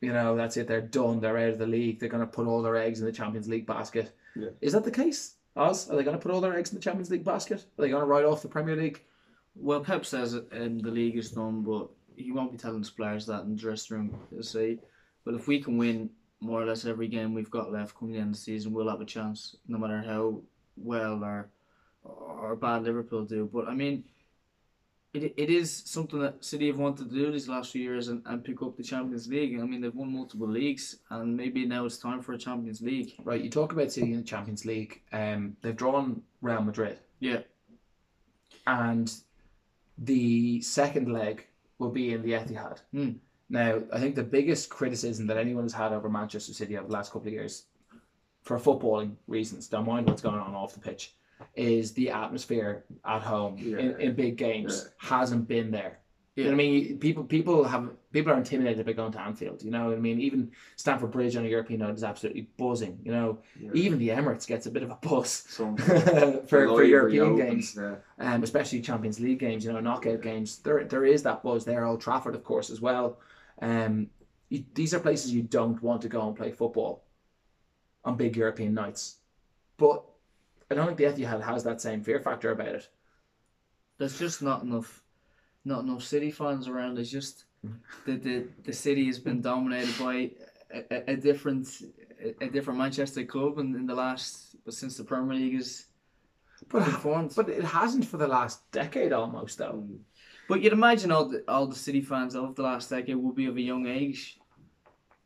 [0.00, 0.66] You know, that's it.
[0.66, 1.20] They're done.
[1.20, 2.00] They're out of the league.
[2.00, 4.12] They're going to put all their eggs in the Champions League basket.
[4.34, 4.48] Yeah.
[4.60, 5.88] Is that the case, Oz?
[5.88, 7.60] Are they going to put all their eggs in the Champions League basket?
[7.60, 9.02] Are they going to write off the Premier League?
[9.58, 12.90] Well, Pep says it, um, the league is done, but he won't be telling his
[12.90, 14.20] players that in the dressing room.
[14.30, 14.78] He'll say,
[15.24, 18.20] "Well, if we can win more or less every game we've got left coming the
[18.20, 20.40] end of the season, we'll have a chance, no matter how
[20.76, 21.48] well or
[22.04, 24.04] or bad Liverpool do." But I mean,
[25.14, 28.22] it, it is something that City have wanted to do these last few years and,
[28.26, 29.58] and pick up the Champions League.
[29.58, 33.14] I mean, they've won multiple leagues, and maybe now it's time for a Champions League.
[33.24, 33.42] Right.
[33.42, 35.00] You talk about City in the Champions League.
[35.12, 36.98] Um, they've drawn Real Madrid.
[37.20, 37.40] Yeah.
[38.66, 39.12] and
[39.98, 41.46] the second leg
[41.78, 42.80] will be in the Etihad.
[42.92, 43.12] Hmm.
[43.48, 46.92] Now, I think the biggest criticism that anyone has had over Manchester City over the
[46.92, 47.64] last couple of years,
[48.42, 51.14] for footballing reasons, don't mind what's going on off the pitch,
[51.54, 53.96] is the atmosphere at home Yeah.
[53.98, 56.00] in big games hasn't been there.
[56.36, 56.98] You know what I mean?
[56.98, 59.62] People people have people are intimidated by going to Anfield.
[59.62, 60.20] You know what I mean?
[60.20, 62.98] Even Stamford Bridge on a European note is absolutely buzzing.
[63.02, 63.70] You know, Yeah.
[63.72, 67.94] even the Emirates gets a bit of a buzz for, for European games Yeah.
[68.18, 70.58] um, especially Champions League games, you know, knockout games.
[70.58, 71.86] There, there is that buzz there.
[71.86, 73.18] Old Trafford, of course, as well.
[73.62, 74.08] Um,
[74.50, 77.02] you, these are places you don't want to go and play football
[78.04, 79.16] on big European nights,
[79.78, 80.04] but
[80.70, 82.88] I don't think the Etihad has that same fear factor about it.
[83.98, 85.02] there's just not enough
[85.66, 86.98] not enough city fans around.
[86.98, 87.72] It's just hmm.
[88.06, 90.30] the the, the city has been dominated by
[90.72, 91.68] a, a, different
[92.22, 95.86] a, a different manchester club in, in the last but since the premier league is
[96.70, 99.82] But but it hasn't for the last decade almost though.
[99.86, 99.96] Hmm.
[100.48, 103.46] but you'd imagine all the all the city fans of the last decade will be
[103.46, 104.38] of a young age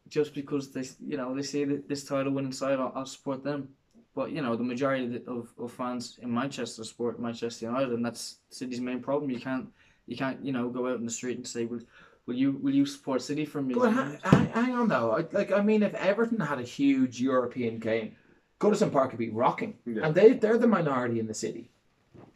[0.08, 3.44] just because they you know they see that this title winning side I'll, I'll support
[3.44, 3.68] them.
[4.12, 8.04] But you know the majority of, of, of fans in Manchester support Manchester United and
[8.04, 9.30] that's City's main problem.
[9.30, 9.68] You can't
[10.10, 11.80] you can't you know go out in the street and say will,
[12.26, 15.20] will you will you support City for me But ha- ha- hang on though, I,
[15.32, 18.16] like I mean, if Everton had a huge European game,
[18.60, 20.06] Goodison Park would be rocking, Yeah.
[20.06, 21.70] and they they're the minority in the city.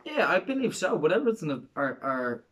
[0.06, 2.44] yeah I believe so but Everton are, are, are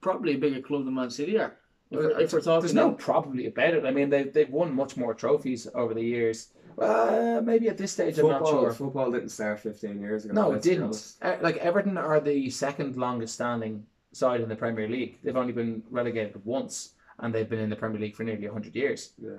[0.00, 1.56] probably a bigger club than Man City are
[1.90, 3.84] if, we're, if we're talking There's no probably about it.
[3.84, 6.48] I mean, they've, they've won much more trophies over the years.
[6.78, 8.72] Uh, maybe at this stage, I'm not sure.
[8.72, 10.32] football didn't start 15 years ago.
[10.32, 10.96] No, it didn't.
[11.20, 15.18] Uh, like Everton are the second longest standing side in the Premier League.
[15.22, 18.74] They've only been relegated once, and they've been in the Premier League for nearly 100
[18.74, 19.12] years.
[19.20, 19.38] Yeah.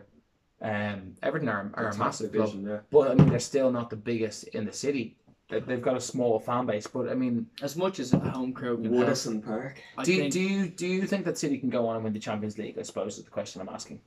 [0.62, 2.78] Um, Everton are, are a Top massive club, yeah.
[2.90, 5.18] but I mean they're still not the biggest in the city.
[5.50, 8.54] They- They've got a small fan base, but I mean, as much as a home
[8.54, 9.82] crowd can help, Goodison Park.
[9.98, 12.04] I do you, think, do you do you think that City can go on and
[12.04, 12.78] win the Champions League?
[12.80, 14.00] I suppose is the question I'm asking.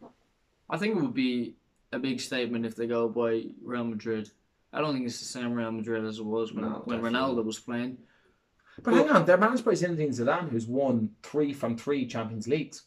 [0.71, 1.55] I think it would be
[1.93, 4.31] a big statement if they go by Real Madrid.
[4.73, 7.19] I don't think it's the same Real Madrid as it was when, No, when definitely
[7.21, 7.99] Ronaldo was playing.
[8.83, 12.83] But hang on, they're managed by Zinedine Zidane, who's won three from three Champions Leagues.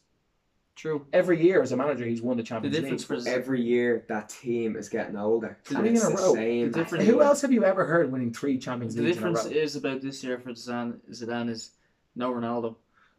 [0.76, 1.04] True.
[1.12, 3.22] Every year as a manager, he's won the The Champions difference League.
[3.24, 5.58] for Every year, that team is getting older.
[5.64, 6.34] Three and in a the row.
[6.34, 6.70] same.
[6.70, 9.26] The difference- Who else have you ever heard winning three Champions the Leagues in a
[9.30, 9.60] difference row?
[9.60, 11.72] is about this year for Zidane, Zidane is
[12.16, 12.76] no Ronaldo.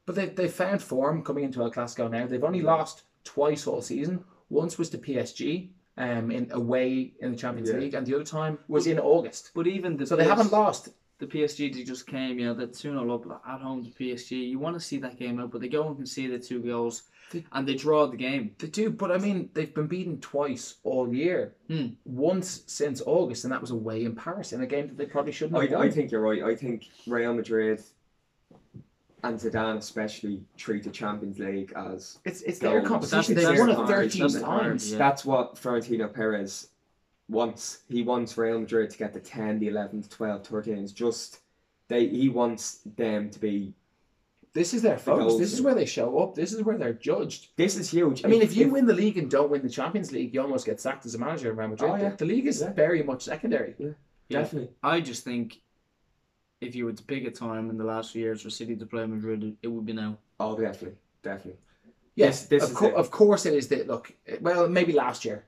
[0.08, 2.26] But they they found form coming into El Clasico now.
[2.26, 4.24] They've only lost twice all season.
[4.50, 7.78] Once was to PSG, um, in away in the Champions Yeah.
[7.78, 9.52] League, and the other time was in August.
[9.54, 10.90] But even the So they haven't lost.
[11.22, 14.50] The PSG that just came, you know, that 2 0 up at home to PSG.
[14.50, 17.04] You want to see that game out, but they go and concede the two goals
[17.32, 18.56] They- and they draw the game.
[18.58, 21.54] They do, but I mean, they've been beaten twice all year.
[21.68, 21.90] Hmm.
[22.06, 25.32] Once since August, and that was away in Paris in a game that they probably
[25.32, 25.88] shouldn't have I, won.
[25.88, 26.42] I think you're right.
[26.42, 27.84] I think Real Madrid
[29.24, 33.36] and Zidane especially treat the Champions League as it's it's their competition.
[33.36, 34.92] That's- They've won it thirteen that's times.
[34.92, 34.98] yeah.
[34.98, 36.70] that's what Florentino Perez
[37.30, 37.80] wants.
[37.88, 40.94] He wants Real Madrid to get the 10, the 11, the 12, 13s.
[40.94, 41.40] Just
[41.88, 43.74] they he wants them to be
[44.54, 45.24] This is their focus.
[45.26, 46.36] goals, This is where they show up.
[46.36, 47.50] This is where they're judged.
[47.58, 48.24] this is huge.
[48.26, 50.66] I mean, if you win the league and don't win the Champions League, you almost
[50.66, 51.92] get sacked as a manager in Real Madrid.
[51.92, 52.10] Oh, yeah.
[52.10, 52.74] the, the league is Yeah.
[52.74, 53.76] very much secondary.
[53.78, 53.90] Yeah.
[54.30, 55.62] definitely I just think
[56.62, 58.86] if you were to pick a time in the last few years for City to
[58.86, 60.18] play Madrid, it would be now.
[60.40, 60.98] Oh definitely.
[61.24, 61.60] Definitely.
[62.16, 62.96] Yes, This- this of, is cour- it.
[62.96, 63.68] of course it is.
[63.70, 65.46] That look, well, maybe last year.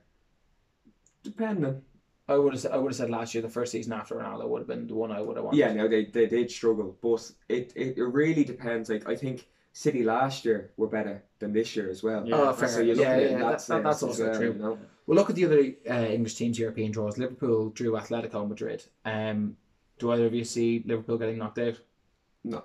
[1.24, 1.82] Depending.
[2.28, 4.48] I would have said, I would have said last year the first season after Ronaldo
[4.48, 5.58] would have been the one I would have wanted.
[5.58, 8.88] Yeah, no, they, they did struggle, but it, it, it really depends.
[8.88, 12.26] Like I think City last year were better than this year as well.
[12.26, 12.36] Yeah.
[12.36, 12.68] Oh, fair.
[12.68, 14.52] So yeah, at yeah, that, that, that, that's also well, true.
[14.52, 14.78] You know?
[15.06, 17.18] Well, look at the other uh, English teams' European draws.
[17.18, 18.84] Liverpool drew Atletico Madrid.
[19.04, 19.56] Um,
[19.98, 21.78] do either of you see Liverpool getting knocked out?
[22.44, 22.64] No.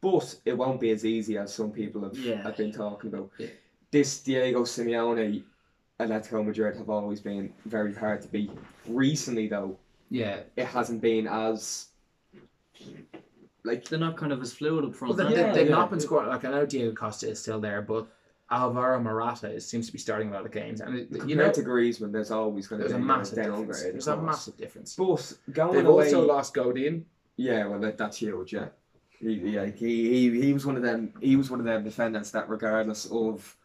[0.00, 2.42] But it won't be as easy as some people have, Yeah.
[2.42, 3.30] have been talking about.
[3.38, 3.48] Yeah.
[3.90, 5.44] This Diego Simeone,
[6.00, 8.50] Atletico Madrid have always been very hard to beat.
[8.86, 9.76] Recently, though,
[10.10, 10.40] Yeah.
[10.56, 11.86] it hasn't been as
[13.64, 15.16] like They're not kind of as fluid up front.
[15.16, 15.42] Well, they, they?
[15.42, 15.74] they, they've yeah.
[15.76, 16.28] not been scoring.
[16.28, 18.06] Like I know Diego Costa is still there, but
[18.50, 21.36] Alvaro Morata is, seems to be starting a lot of games, and it, compared you
[21.36, 23.66] know to Griezmann, there's always going to there's be a massive downgrade.
[23.68, 24.04] difference.
[24.06, 24.96] There's a massive difference.
[24.96, 27.04] But going They've away, also lost Godin.
[27.36, 28.52] yeah, well, that, that's huge.
[28.54, 28.68] Yeah,
[29.10, 31.12] he, yeah, he, he he was one of them.
[31.20, 33.56] He was one of them defenders that, regardless of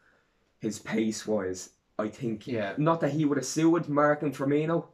[0.59, 4.85] his pace wise, I think Yeah, not that he would have sued Mark and Firmino,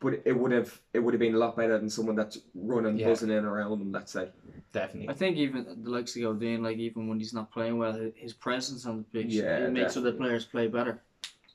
[0.00, 2.98] but it would have it would have been a lot better than someone that's running,
[2.98, 3.08] Yeah.
[3.08, 3.92] buzzing in around him.
[3.92, 4.28] Let's say.
[4.72, 5.08] definitely.
[5.08, 8.32] I think even the likes of Godin, like even when he's not playing well, his
[8.34, 10.26] presence on the pitch Yeah, it makes other definitely.
[10.28, 11.00] players play better.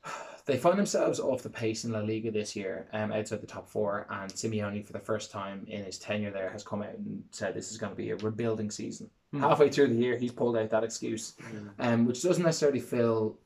[0.46, 3.66] They find themselves off the pace in La Liga this year, um, outside the top
[3.66, 7.24] four, and Simeone, for the first time in his tenure there, has come out and
[7.30, 9.08] said this is going to be a rebuilding season.
[9.30, 9.40] Hmm.
[9.40, 11.32] Halfway through the year, he's pulled out that excuse,
[11.78, 13.38] um, which doesn't necessarily fill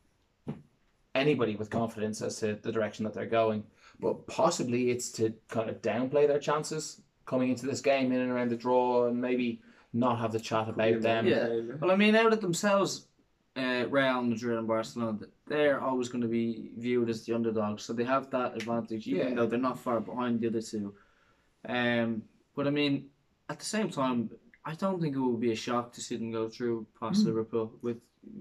[1.19, 3.65] anybody with confidence as to the direction that they're going.
[4.01, 8.31] But possibly it's to kind of downplay their chances coming into this game in and
[8.31, 9.61] around the draw, and maybe
[9.93, 11.27] not have the chat about them.
[11.27, 11.49] Yeah.
[11.81, 13.07] Well, I mean, out of themselves,
[13.57, 17.93] uh, Real Madrid and Barcelona, they're always going to be viewed as the underdogs, so
[17.93, 19.35] they have that advantage, even Yeah.
[19.35, 20.95] though they're not far behind the other two.
[21.69, 22.23] Um,
[22.55, 23.11] but I mean,
[23.49, 24.31] at the same time,
[24.65, 27.29] I don't think it would be a shock to see them go through past Hmm.
[27.29, 27.99] Liverpool with,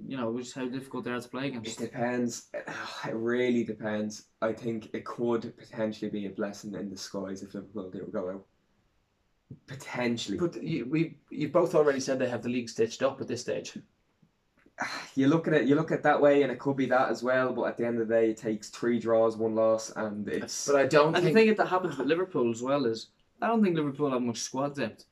[0.07, 1.82] you know, just how difficult they are to play against.
[1.82, 2.47] It depends.
[2.53, 4.28] It really depends.
[4.41, 8.45] I think it could potentially be a blessing in disguise if Liverpool do go out.
[9.67, 10.38] Potentially.
[10.38, 13.41] But you, we, you've both already said they have the league stitched up at this
[13.41, 13.78] stage.
[15.15, 17.09] you look at it, you look at it that way, and it could be that
[17.09, 17.53] as well.
[17.53, 20.67] But at the end of the day, it takes three draws, one loss, and it's
[20.67, 23.07] But I don't And the think thing that happens with Liverpool as well is,
[23.41, 25.05] I don't think Liverpool have much squad depth.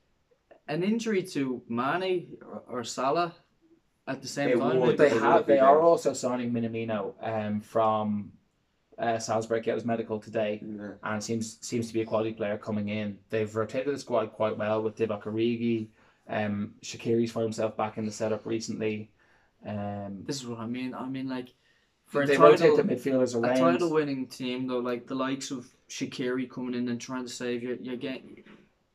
[0.68, 3.34] An injury to Mane or, or Salah
[4.08, 4.80] at the same It time.
[4.80, 4.98] would.
[4.98, 5.46] But maybe- they have.
[5.46, 8.32] They are also signing Minamino um, from
[8.98, 9.64] uh, Salzburg.
[9.64, 10.92] He had his medical today, Yeah.
[11.04, 13.18] and seems seems to be a quality player coming in.
[13.30, 15.88] They've rotated the squad quite well with Divock Origi.
[16.28, 19.12] Um, Shaqiri's found himself back in the setup recently.
[19.66, 20.94] Um, This is what I mean.
[20.94, 21.50] I mean, like,
[22.06, 25.52] for a they rotate title, the midfielders a title winning team, though, like the likes
[25.52, 28.44] of Shaqiri coming in and trying to save your, your game.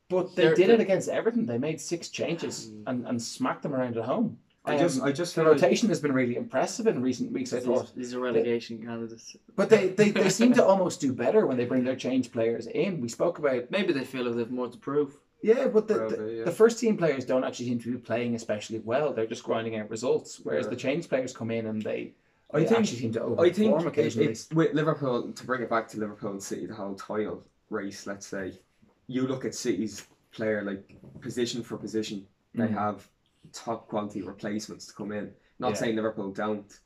[0.09, 1.45] But they They're- did it they're- against Everton.
[1.45, 4.39] They made six changes and, and smacked them around at home.
[4.63, 7.31] I just, Um, I just the feel like rotation has been really impressive in recent
[7.31, 7.51] weeks.
[7.51, 7.87] I thought.
[7.95, 9.35] These, these are relegation candidates.
[9.55, 12.67] But they, they, they seem to almost do better when they bring their change players
[12.67, 13.01] in.
[13.01, 15.17] We spoke about Maybe they feel that they've more to prove.
[15.41, 16.43] yeah, but the, the, Probably, yeah.
[16.45, 19.13] the first team players don't actually seem to be playing especially well.
[19.13, 20.71] They're just grinding out results, whereas Yeah.
[20.71, 22.13] the change players come in and they,
[22.53, 25.63] I they think- actually seem to I think overperform it, it's with Liverpool to bring
[25.63, 28.05] it back to Liverpool and City, the whole title race.
[28.05, 28.53] Let's say
[29.07, 32.73] you look at City's player like position for position, they Mhm.
[32.73, 33.07] have
[33.53, 35.31] top quality replacements to come in.
[35.59, 35.75] Not Yeah.
[35.75, 36.79] saying Liverpool don't,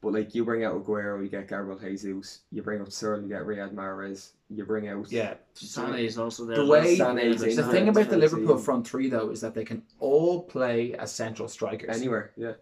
[0.00, 2.40] but like you bring out Aguero, you get Gabriel Jesus.
[2.50, 4.32] You bring out Sterling, you get Riyad Mahrez.
[4.48, 6.56] You bring out yeah, Sane is also there.
[6.56, 9.82] The way- Sane's the thing about the Liverpool front three though is that they can
[9.98, 11.96] all play as central strikers.
[11.96, 12.32] anywhere.
[12.36, 12.54] Yeah,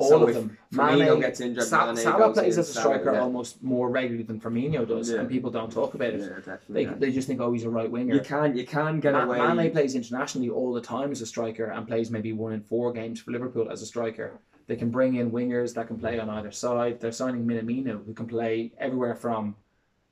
[0.00, 0.56] all So of them.
[0.72, 3.20] Firmino Mane, gets injured, Sa- Mane Salah plays in, as a Salah, striker yeah.
[3.20, 5.20] almost more regularly than Firmino does, Yeah.
[5.20, 6.20] and people don't talk about it.
[6.46, 6.56] Yeah.
[6.68, 8.14] They, they just think, oh, he's a right winger.
[8.14, 9.54] You can you can get Ma- away.
[9.54, 12.92] Mane plays internationally all the time as a striker and plays maybe one in four
[12.92, 14.32] games for Liverpool as a striker.
[14.66, 17.00] They can bring in wingers that can play on either side.
[17.00, 19.56] They're signing Minamino, who can play everywhere from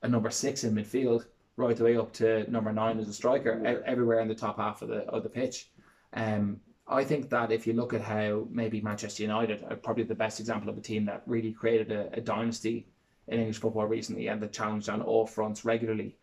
[0.03, 1.25] a number six in midfield
[1.55, 4.81] right the way up to number nine as a striker, everywhere in the top half
[4.81, 5.69] of the of the pitch.
[6.13, 6.59] Um,
[6.89, 10.39] I think that if you look at how maybe Manchester United are probably the best
[10.39, 12.87] example of a team that really created a, a dynasty
[13.27, 16.17] in English football recently and that challenged on all fronts regularly,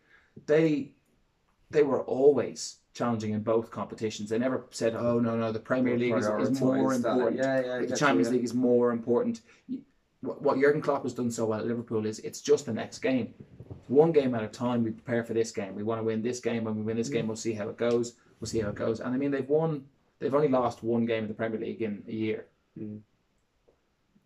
[0.45, 0.91] they
[1.69, 4.29] they were always challenging in both competitions.
[4.29, 7.37] They never said, "Oh no, no, the Premier League is, is more important.
[7.37, 7.85] Yeah, yeah.
[7.85, 9.41] The Champions you, League is more important."
[10.21, 12.99] What what Jurgen Klopp has done so well at Liverpool is it's just the next
[12.99, 13.33] game,
[13.87, 14.83] one game at a time.
[14.83, 15.75] We prepare for this game.
[15.75, 16.63] We want to win this game.
[16.65, 18.13] When we win this game, we'll see how it goes.
[18.39, 18.99] We'll see how it goes.
[18.99, 19.85] And I mean, they've won.
[20.19, 22.45] They've only lost one game in the Premier League in a year.
[22.79, 23.01] Mm.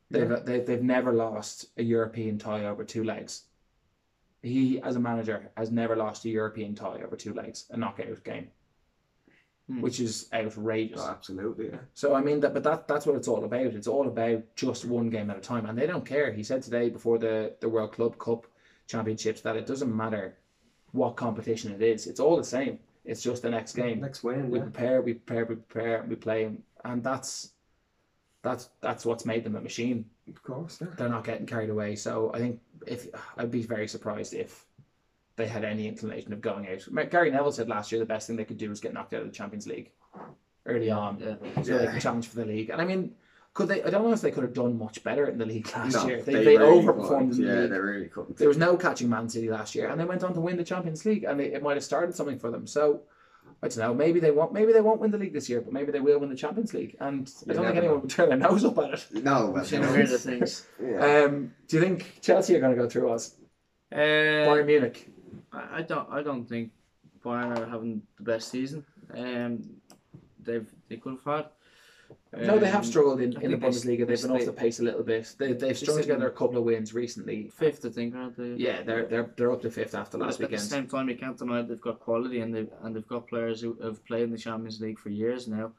[0.09, 3.43] They've, they've they've never lost a European tie over two legs.
[4.43, 8.23] He, as a manager, has never lost a European tie over two legs, a knockout
[8.23, 8.47] game,
[9.67, 9.81] Hmm.
[9.81, 10.99] which is outrageous.
[11.01, 11.69] Oh, absolutely.
[11.69, 11.77] Yeah.
[11.93, 13.67] So I mean that, but that that's what it's all about.
[13.67, 16.31] It's all about just one game at a time, and they don't care.
[16.33, 18.47] He said today before the the World Club Cup
[18.87, 20.37] championships that it doesn't matter
[20.91, 22.07] what competition it is.
[22.07, 22.79] It's all the same.
[23.05, 23.99] It's just the next game.
[23.99, 24.65] Next win, We yeah.
[24.65, 26.51] prepare, we prepare, we prepare, we play,
[26.85, 27.53] and that's
[28.43, 30.05] that's that's what's made them a machine.
[30.27, 30.87] Of course, yeah.
[30.97, 31.95] They're not getting carried away.
[31.95, 34.65] So I think if I'd be very surprised if
[35.35, 37.09] they had any inclination of going out.
[37.09, 39.21] Gary Neville said last year the best thing they could do was get knocked out
[39.21, 39.91] of the Champions League
[40.65, 41.63] early on, Yeah.
[41.63, 42.69] so they can challenge for the league.
[42.69, 43.15] And I mean,
[43.53, 43.83] could they?
[43.83, 46.07] I don't know if they could have done much better in the league last No,
[46.07, 46.21] year.
[46.21, 47.31] They, they, really overperformed couldn't.
[47.33, 47.71] in the Yeah, league.
[47.71, 48.37] they really couldn't.
[48.37, 50.63] There was no catching Man City last year, and they went on to win the
[50.63, 52.65] Champions League, and it, it might have started something for them.
[52.65, 53.01] So
[53.63, 53.93] I don't know.
[53.93, 54.53] Maybe they won't.
[54.53, 56.73] Maybe they won't win the league this year, but maybe they will win the Champions
[56.73, 56.95] League.
[56.99, 58.01] And I don't think anyone know.
[58.01, 59.05] would turn their nose up at it.
[59.23, 60.65] No, well, We've seen things.
[60.81, 61.23] yeah.
[61.25, 63.35] Um, do you think Chelsea are going to go through us?
[63.91, 65.09] Uh, Bayern Munich.
[65.51, 66.07] I I don't.
[66.09, 66.71] I don't think
[67.23, 68.85] Bayern are having the best season.
[69.13, 69.63] Um,
[70.41, 71.45] they've they could have had.
[72.37, 74.07] No, they have Um, struggled in, in the they- Bundesliga.
[74.07, 75.35] They've been off the pace a little bit.
[75.37, 77.49] They, they've strung together a couple of wins recently.
[77.53, 78.53] Fifth, I think, aren't they?
[78.63, 81.15] Yeah, they're they're they're up to fifth after But last at the same time, you
[81.17, 84.31] can't deny they've got quality and they've and they've got players who have played in
[84.31, 85.73] the Champions League for years now.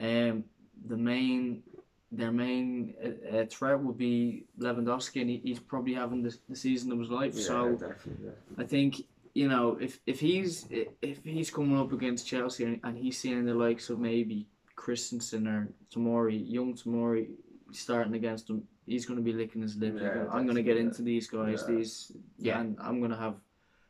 [0.00, 0.44] Um,
[0.86, 1.62] the main,
[2.10, 6.56] their main uh, uh, threat would be Lewandowski, and he, he's probably having the, the
[6.56, 7.34] season of his life.
[7.36, 8.30] yeah, so definitely, yeah.
[8.56, 9.02] I think
[9.34, 10.66] you know if if he's
[11.02, 14.48] if he's coming up against Chelsea and, and he's seeing the likes of maybe
[14.80, 17.28] Christensen or Tomori, young Tomori
[17.70, 20.00] starting against him, he's going to be licking his lips.
[20.00, 21.64] Yeah, I'm going to get into these guys.
[21.68, 21.74] Yeah.
[21.74, 22.60] These Yeah.
[22.60, 23.34] and I'm going to have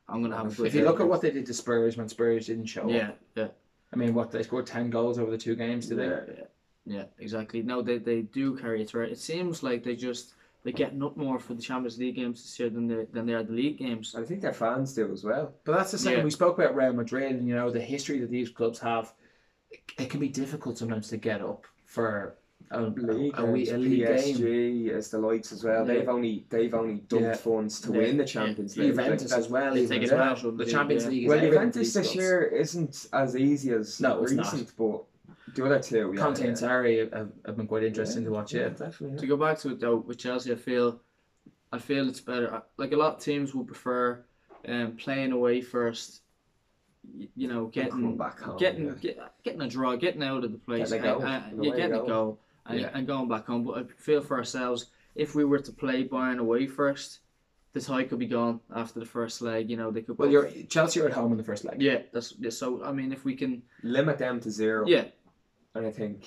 [0.09, 0.64] I'm going to have a.
[0.64, 3.18] If you look at what they did to Spurs when Spurs didn't show yeah, up,
[3.36, 3.49] yeah, yeah.
[3.93, 6.45] I mean, what they scored ten goals over the two games, did Yeah.
[6.84, 7.62] yeah, exactly.
[7.62, 9.11] No, they they do carry it threat.
[9.11, 10.34] It seems like they just
[10.64, 13.34] they're getting up more for the Champions League games this year than they than they
[13.34, 14.16] are the league games.
[14.16, 15.55] I think their fans do as well.
[15.64, 16.24] But that's the same.
[16.24, 19.12] We spoke about Real Madrid, and you know the history that these clubs have.
[19.70, 22.36] It, it can be difficult sometimes to get up for
[22.72, 24.96] a, League, a, a, wee- a league PSG game.
[24.96, 25.86] as the likes as well.
[25.86, 25.94] Yeah.
[25.94, 27.34] They've only they've only dumped Yeah.
[27.34, 27.98] funds to Yeah.
[27.98, 28.88] win the Champions League.
[28.90, 29.76] Juventus Like, as well.
[29.76, 30.34] even take as well.
[30.36, 31.28] The the Champions league, League.
[31.28, 34.52] Well, is Juventus this year isn't as easy as No, it's not.
[34.52, 35.02] recent, but
[35.56, 36.46] the other two, yeah, Conte yeah.
[36.48, 38.54] and Sarri have, have been quite interesting to watch.
[38.54, 39.18] yeah, Yeah, definitely.
[39.18, 41.00] To go back to it though, with Chelsea, I feel,
[41.72, 42.54] I feel it's better.
[42.54, 44.22] I- Like a lot of teams will prefer,
[44.68, 46.22] um, playing away first.
[47.05, 48.57] Y- You know, getting back home.
[48.59, 48.92] getting yeah.
[49.01, 51.22] get, getting a draw, getting out of the place, Getting a goal.
[51.24, 52.07] and, and, The yeah, getting a goal.
[52.09, 52.90] goal, and, Yeah.
[52.94, 53.64] and going back home.
[53.64, 57.20] But I feel for ourselves, if we were to play Bayern away first,
[57.72, 59.70] the tie could be gone after the first leg.
[59.70, 60.18] You know, they could.
[60.18, 61.80] Well, both- you're Chelsea are at home in the first leg.
[61.80, 62.82] yeah, that's yeah, so.
[62.84, 64.86] I mean, if we can, limit them to zero.
[64.86, 65.05] yeah,
[65.74, 66.26] and I think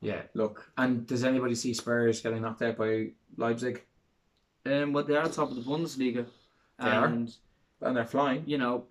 [0.00, 0.22] yeah.
[0.34, 3.84] look, And does anybody see Spurs getting knocked out by Leipzig?
[4.66, 6.26] um, well, they are top of the Bundesliga,
[6.80, 7.06] They are.
[7.06, 7.32] and
[7.80, 8.42] And they're flying.
[8.46, 8.84] you know,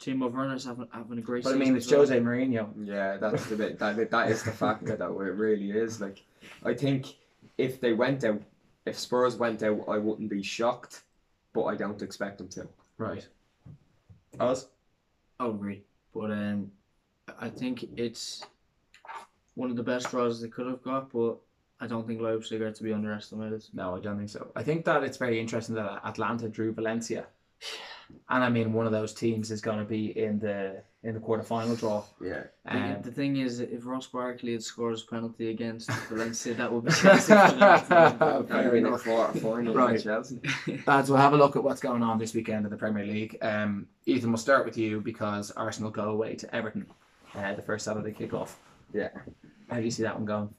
[0.00, 1.44] Timo Werner's having having a great.
[1.44, 2.00] But I mean, it's well.
[2.00, 2.68] Jose Mourinho.
[2.84, 6.00] yeah, that's the bit that that is the factor that it really is.
[6.00, 6.22] Like,
[6.64, 7.16] I think
[7.56, 8.40] if they went out,
[8.86, 11.02] if Spurs went out, I wouldn't be shocked,
[11.52, 12.68] but I don't expect them to.
[12.96, 13.26] Right.
[14.38, 14.68] Oz?
[15.40, 15.82] I agree,
[16.14, 16.70] but um,
[17.40, 18.44] I think it's
[19.54, 21.38] one of the best draws they could have got, but
[21.80, 23.64] I don't think Leipzig are to be underestimated.
[23.72, 24.48] No, I don't think so.
[24.54, 27.26] I think that it's very interesting that Atalanta drew Valencia.
[28.30, 31.20] And I mean, one of those teams is going to be in the in the
[31.20, 32.02] quarterfinal draw.
[32.20, 36.54] Yeah, The- Um, the thing is, if Ross Barkley had scored his penalty against Valencia,
[36.54, 37.32] that would be Chelsea.
[37.32, 39.04] for the Fair next that would be the enough.
[39.04, 39.90] quarter final Right.
[39.92, 40.02] right.
[40.02, 40.40] Chelsea.
[40.86, 43.36] Lads, we'll have a look at what's going on this weekend in the Premier League.
[43.42, 46.86] Um, Ethan, we'll start with you because Arsenal go away to Everton,
[47.34, 48.54] uh, the first Saturday kickoff.
[48.92, 49.10] Yeah.
[49.70, 50.54] How do you see that one going?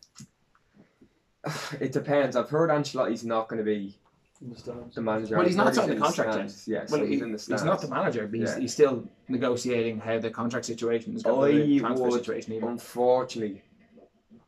[1.79, 2.35] It depends.
[2.35, 3.97] I've heard Ancelotti's not going to be
[4.41, 5.35] the manager.
[5.37, 6.67] Well, he's not I've signed the contract stands.
[6.67, 8.59] Yeah, well, so he- he's in the he's not the manager, but he's, Yeah.
[8.59, 11.55] he's still negotiating how the contract situation is going.
[11.55, 12.69] I the transfer would situation even.
[12.69, 13.61] Unfortunately,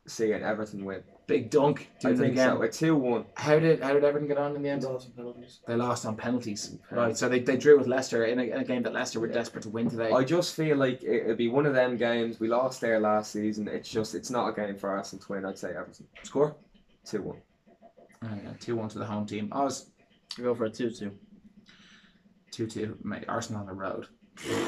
[0.06, 1.02] see an Everton win.
[1.28, 2.56] Big Dunc I think again.
[2.56, 2.62] so.
[2.62, 3.24] A two-one.
[3.36, 4.82] How did how did Everton get on in the end?
[5.66, 6.76] They lost on penalties.
[6.90, 9.28] Right, so they, they drew with Leicester in a, in a game that Leicester were
[9.28, 9.34] Yeah.
[9.34, 10.10] desperate to win today.
[10.10, 12.40] I just feel like it- it'd be one of them games.
[12.40, 13.68] We lost there last season.
[13.68, 15.44] It's just it's not a game for Arsenal to win.
[15.44, 16.56] I'd say Everton Score?
[17.04, 17.38] two-one.
[18.60, 19.48] Two one to the home team.
[19.52, 19.90] I Oz
[20.38, 21.12] Go for a two-two.
[22.50, 22.96] two two.
[23.02, 24.06] Mate, Arsenal on the road.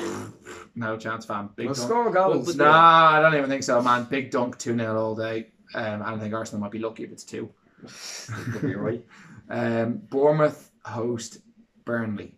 [0.74, 1.50] no chance, fam.
[1.56, 1.88] Big We'll dunk.
[1.88, 2.56] score goals.
[2.56, 4.04] Nah, I don't even think so, man.
[4.04, 5.48] Big Dunc, 2 0 all day.
[5.74, 7.48] Um, I don't think Arsenal might be lucky if it's two.
[8.52, 9.02] Could be right.
[9.48, 11.38] Um, Bournemouth host
[11.86, 12.34] Burnley.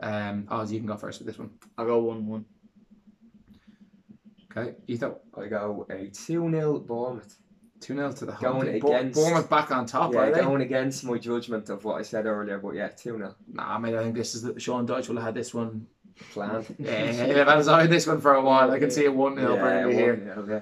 [0.00, 1.50] Um, Oz, you can go first with this one.
[1.76, 2.44] I'll go one-one.
[4.56, 5.14] Okay, Ethan.
[5.36, 7.36] I go a two-nil Bournemouth.
[7.82, 8.74] 2 0 to the home Going.
[8.76, 10.40] Against- Bournemouth back on top, yeah, are they?
[10.40, 13.34] going against my judgment of what I said earlier, but yeah, two-nil.
[13.52, 15.86] Nah, mate, I think this is the, Sean Dyche will have had this one.
[16.32, 16.64] Plan.
[16.78, 19.36] Yeah, if I was on this one for a while, I can see a 1
[19.36, 20.42] 0 yeah, here.
[20.48, 20.60] yeah.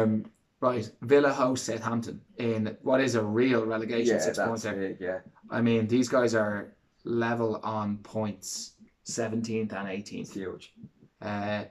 [0.00, 0.26] Um,
[0.60, 4.96] right, Villa host Southampton in what is a real relegation Yeah, six pointer.
[5.00, 6.74] Yeah, I mean, these guys are
[7.04, 8.72] level on points,
[9.04, 10.34] seventeenth and eighteenth.
[10.34, 10.74] huge.
[11.22, 11.64] Uh,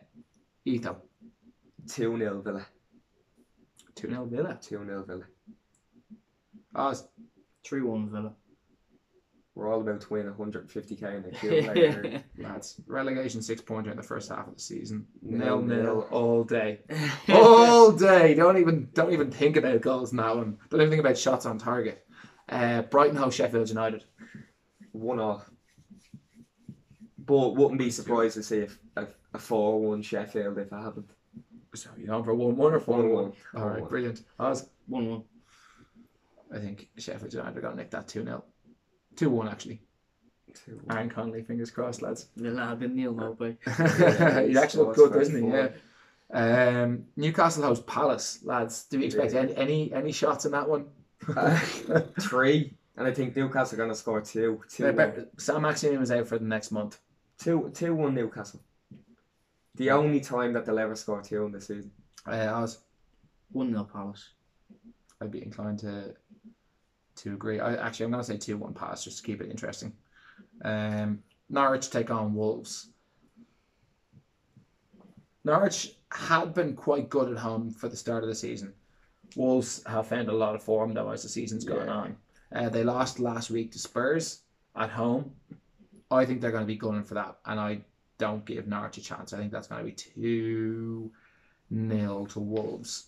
[0.65, 0.95] Etho,
[1.89, 2.65] 2 0 Villa.
[4.01, 4.57] Two 0 Villa.
[4.61, 5.23] 2 0 Villa.
[6.75, 7.07] Oz,
[7.65, 8.33] 3 1 Villa.
[9.53, 12.23] We're all about to win 150k in the accumulator.
[12.37, 15.05] lads, relegation six pointer in the first half of the season.
[15.21, 16.79] Nil, Nil all day.
[17.29, 18.33] all day.
[18.33, 21.57] Don't even don't even think about goals now, and don't even think about shots on
[21.57, 22.05] target.
[22.47, 24.05] Uh, Brighton host Sheffield United.
[24.93, 25.49] one off.
[27.17, 31.09] But wouldn't be surprised to see if a, a 4 1 Sheffield if it happened.
[31.73, 33.31] So you're on for one one or four one.
[33.31, 33.33] 1-1.
[33.61, 33.89] All right, 1-1.
[33.89, 34.21] brilliant.
[34.39, 35.23] Oz, 1 1.
[36.53, 38.43] I think Sheffield United are gonna nick that two 0
[39.15, 39.81] Two one actually.
[40.67, 40.93] 2-1.
[40.93, 42.27] Aaron Connolly, fingers crossed, lads.
[42.35, 43.55] You'll have been Neil Mowbray.
[43.65, 45.49] He's actually looked good, very doesn't he?
[45.49, 45.69] Yeah.
[46.83, 48.83] Um, Newcastle host Palace, lads.
[48.89, 49.41] Do we expect Yeah.
[49.41, 50.87] any, any any shots in that one?
[51.35, 51.57] Uh,
[52.19, 52.73] three.
[52.97, 54.61] And I think Newcastle are going to score two.
[54.69, 54.95] Two, Yeah, one.
[55.15, 56.99] but Saint-Maximin is out for the next month.
[57.39, 58.59] two, two one Newcastle.
[59.75, 61.91] The only time that they'll ever score two in the season.
[62.25, 62.79] Uh, was
[63.51, 64.29] 1 0 Palace.
[65.21, 66.15] I'd be inclined to
[67.17, 67.59] to agree.
[67.59, 69.93] I actually I'm gonna say two one pass just to keep it interesting.
[70.63, 72.89] Um, Norwich take on Wolves.
[75.43, 78.73] Norwich had been quite good at home for the start of the season.
[79.35, 81.93] Wolves have found a lot of form though as the season's going Yeah.
[81.93, 82.17] on.
[82.53, 84.41] Uh, they lost last week to Spurs
[84.75, 85.35] at home.
[86.09, 87.81] I think they're going to be going for that, and I
[88.21, 89.33] don't give Norwich a chance.
[89.33, 91.11] I think that's going to be two
[91.71, 93.07] nil to Wolves.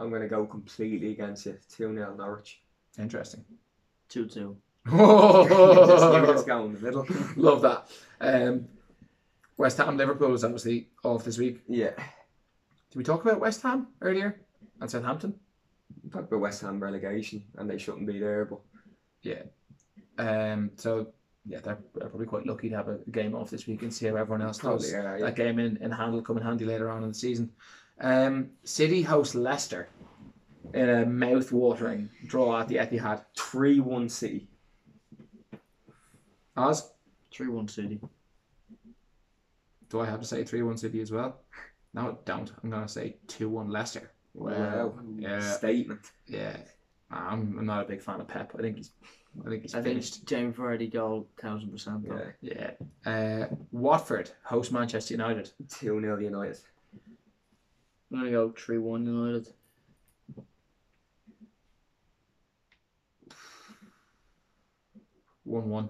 [0.00, 1.56] I'm going to go completely against you.
[1.76, 2.60] 2 0 Norwich.
[2.98, 3.44] Interesting.
[4.08, 4.56] 2 2.
[4.88, 5.48] just,
[5.88, 7.06] just in the middle.
[7.36, 7.88] Love that.
[8.20, 8.66] Um,
[9.56, 11.62] West Ham Liverpool was obviously off this week.
[11.68, 11.94] Yeah.
[12.90, 14.40] Did we talk about West Ham earlier
[14.80, 15.38] and Southampton?
[16.12, 18.60] Talk about West Ham relegation, and they shouldn't be there, but
[19.22, 19.42] yeah.
[20.18, 21.12] Um, so
[21.48, 24.06] yeah, they're, they're probably quite lucky to have a game off this week and see
[24.06, 24.94] how everyone else probably does.
[24.94, 25.18] are.
[25.18, 25.24] Yeah.
[25.26, 27.50] That game in, in hand will come in handy later on in the season.
[28.00, 29.88] Um, City host Leicester
[30.74, 33.24] in a mouth-watering draw at the Etihad.
[33.36, 34.48] 3 1 City.
[36.56, 36.92] Oz,
[37.32, 38.00] 3 1 City.
[39.88, 41.40] do I have to say three-one City as well?
[41.94, 42.52] No, I don't.
[42.62, 44.10] I'm gonna say two-one Leicester.
[44.34, 44.94] Wow.
[45.16, 45.40] Yeah.
[45.40, 46.00] Statement.
[46.26, 46.56] Yeah,
[47.10, 48.52] I'm, I'm not a big fan of Pep.
[48.58, 48.90] I think he's,
[49.46, 50.26] I think he's I think finished.
[50.26, 52.08] Jamie Vardy goal, 1000%.
[52.08, 52.22] though.
[52.40, 52.70] Yeah.
[53.04, 53.10] Yeah.
[53.10, 55.50] Uh, Watford host Manchester United.
[55.70, 56.58] 2 0 United.
[58.10, 59.48] I'm going to go 3 1 United.
[65.44, 65.88] One-one.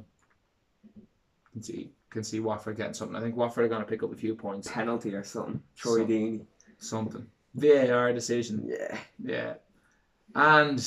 [1.52, 3.16] Can see can see Watford getting something.
[3.16, 4.68] I think Watford are going to pick up a few points.
[4.70, 5.62] Penalty or something.
[5.76, 6.44] Troy So- Deeney.
[6.78, 7.26] Something.
[7.54, 8.62] VAR decision.
[8.66, 8.96] Yeah.
[9.22, 9.54] Yeah.
[10.34, 10.78] And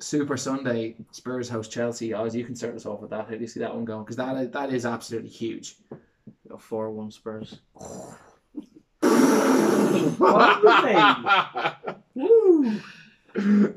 [0.00, 2.14] Super Sunday Spurs host Chelsea.
[2.14, 3.26] Oz, you can start us off with that.
[3.26, 4.04] How do you see that one going?
[4.04, 5.76] Because that is, that is absolutely huge.
[6.48, 7.60] Go 4 1 Spurs.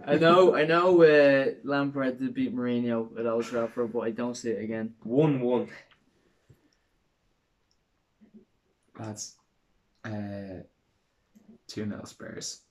[0.06, 1.02] I know, I know.
[1.04, 4.94] Uh, Lampard did beat Mourinho at Old Trafford, but I don't see it again.
[5.04, 5.68] 1 1.
[8.98, 9.36] That's
[10.06, 10.64] uh,
[11.68, 12.62] two 0 Spurs.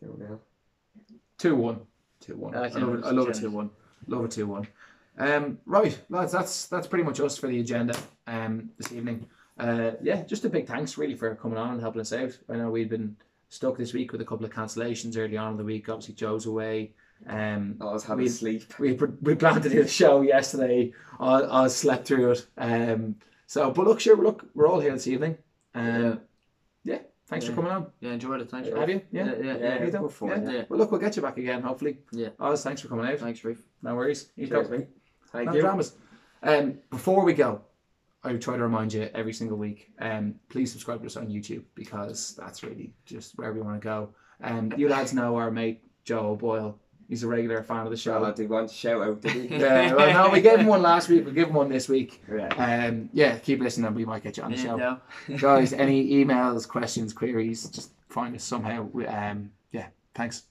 [0.00, 0.40] 2 0.
[1.38, 1.80] Two one.
[2.20, 2.54] Two one.
[2.54, 3.04] I Okay, love it.
[3.04, 3.38] I love generous.
[3.40, 3.70] Two one.
[4.06, 4.30] Love it.
[4.30, 4.66] Two one.
[5.18, 6.32] Um, right, lads.
[6.32, 7.96] That's that's pretty much us for the agenda.
[8.26, 9.26] Um, this evening.
[9.58, 12.36] Uh, yeah, just a big thanks really for coming on and helping us out.
[12.48, 13.16] I know we've been
[13.50, 15.88] stuck this week with a couple of cancellations early on in the week.
[15.88, 16.92] Obviously, Joe's away.
[17.26, 18.78] Um, I was having We- sleep.
[18.78, 20.92] we we planned to do the show yesterday.
[21.18, 22.46] I, I slept through it.
[22.56, 23.16] Um,
[23.46, 25.36] so, but look, sure, look, we're all here this evening.
[25.74, 26.14] Um, yeah.
[27.30, 27.86] Thanks for coming on.
[28.00, 28.50] Yeah, enjoyed it.
[28.50, 28.78] Thanks, Yeah.
[28.80, 29.02] Have you?
[29.12, 29.24] Yeah.
[29.24, 29.90] Yeah, yeah, Yeah, yeah.
[29.90, 30.28] Good fun.
[30.28, 30.50] Yeah.
[30.50, 30.64] Yeah.
[30.68, 31.98] Well, look, we'll get you back again, hopefully.
[32.10, 32.30] Yeah.
[32.40, 33.18] Oz, thanks for coming out.
[33.18, 33.62] Thanks, Rafe.
[33.82, 34.30] No worries.
[34.34, 34.88] You Cheers, mate.
[35.28, 35.60] Thank No you.
[35.60, 35.94] dramas.
[36.42, 37.62] Um, before we go,
[38.24, 39.92] I try to remind you every single week.
[40.00, 43.84] Um, please subscribe to us on YouTube because that's really just where we want to
[43.84, 44.12] go.
[44.42, 46.80] Um, you lads know our mate Joe Boyle.
[47.10, 48.24] He's a regular fan of the Shout show.
[48.24, 49.56] I did you want to shout out, did he?
[49.58, 51.24] yeah, well, no, we gave him one last week.
[51.24, 52.22] We'll give him one this week.
[52.32, 52.46] Yeah.
[52.86, 53.92] Um, yeah, keep listening.
[53.94, 54.76] We might get you on the Yeah, show,
[55.28, 55.36] no.
[55.38, 55.72] guys.
[55.86, 58.88] Any emails, questions, queries, just find us somehow.
[59.08, 60.44] Um, yeah, thanks.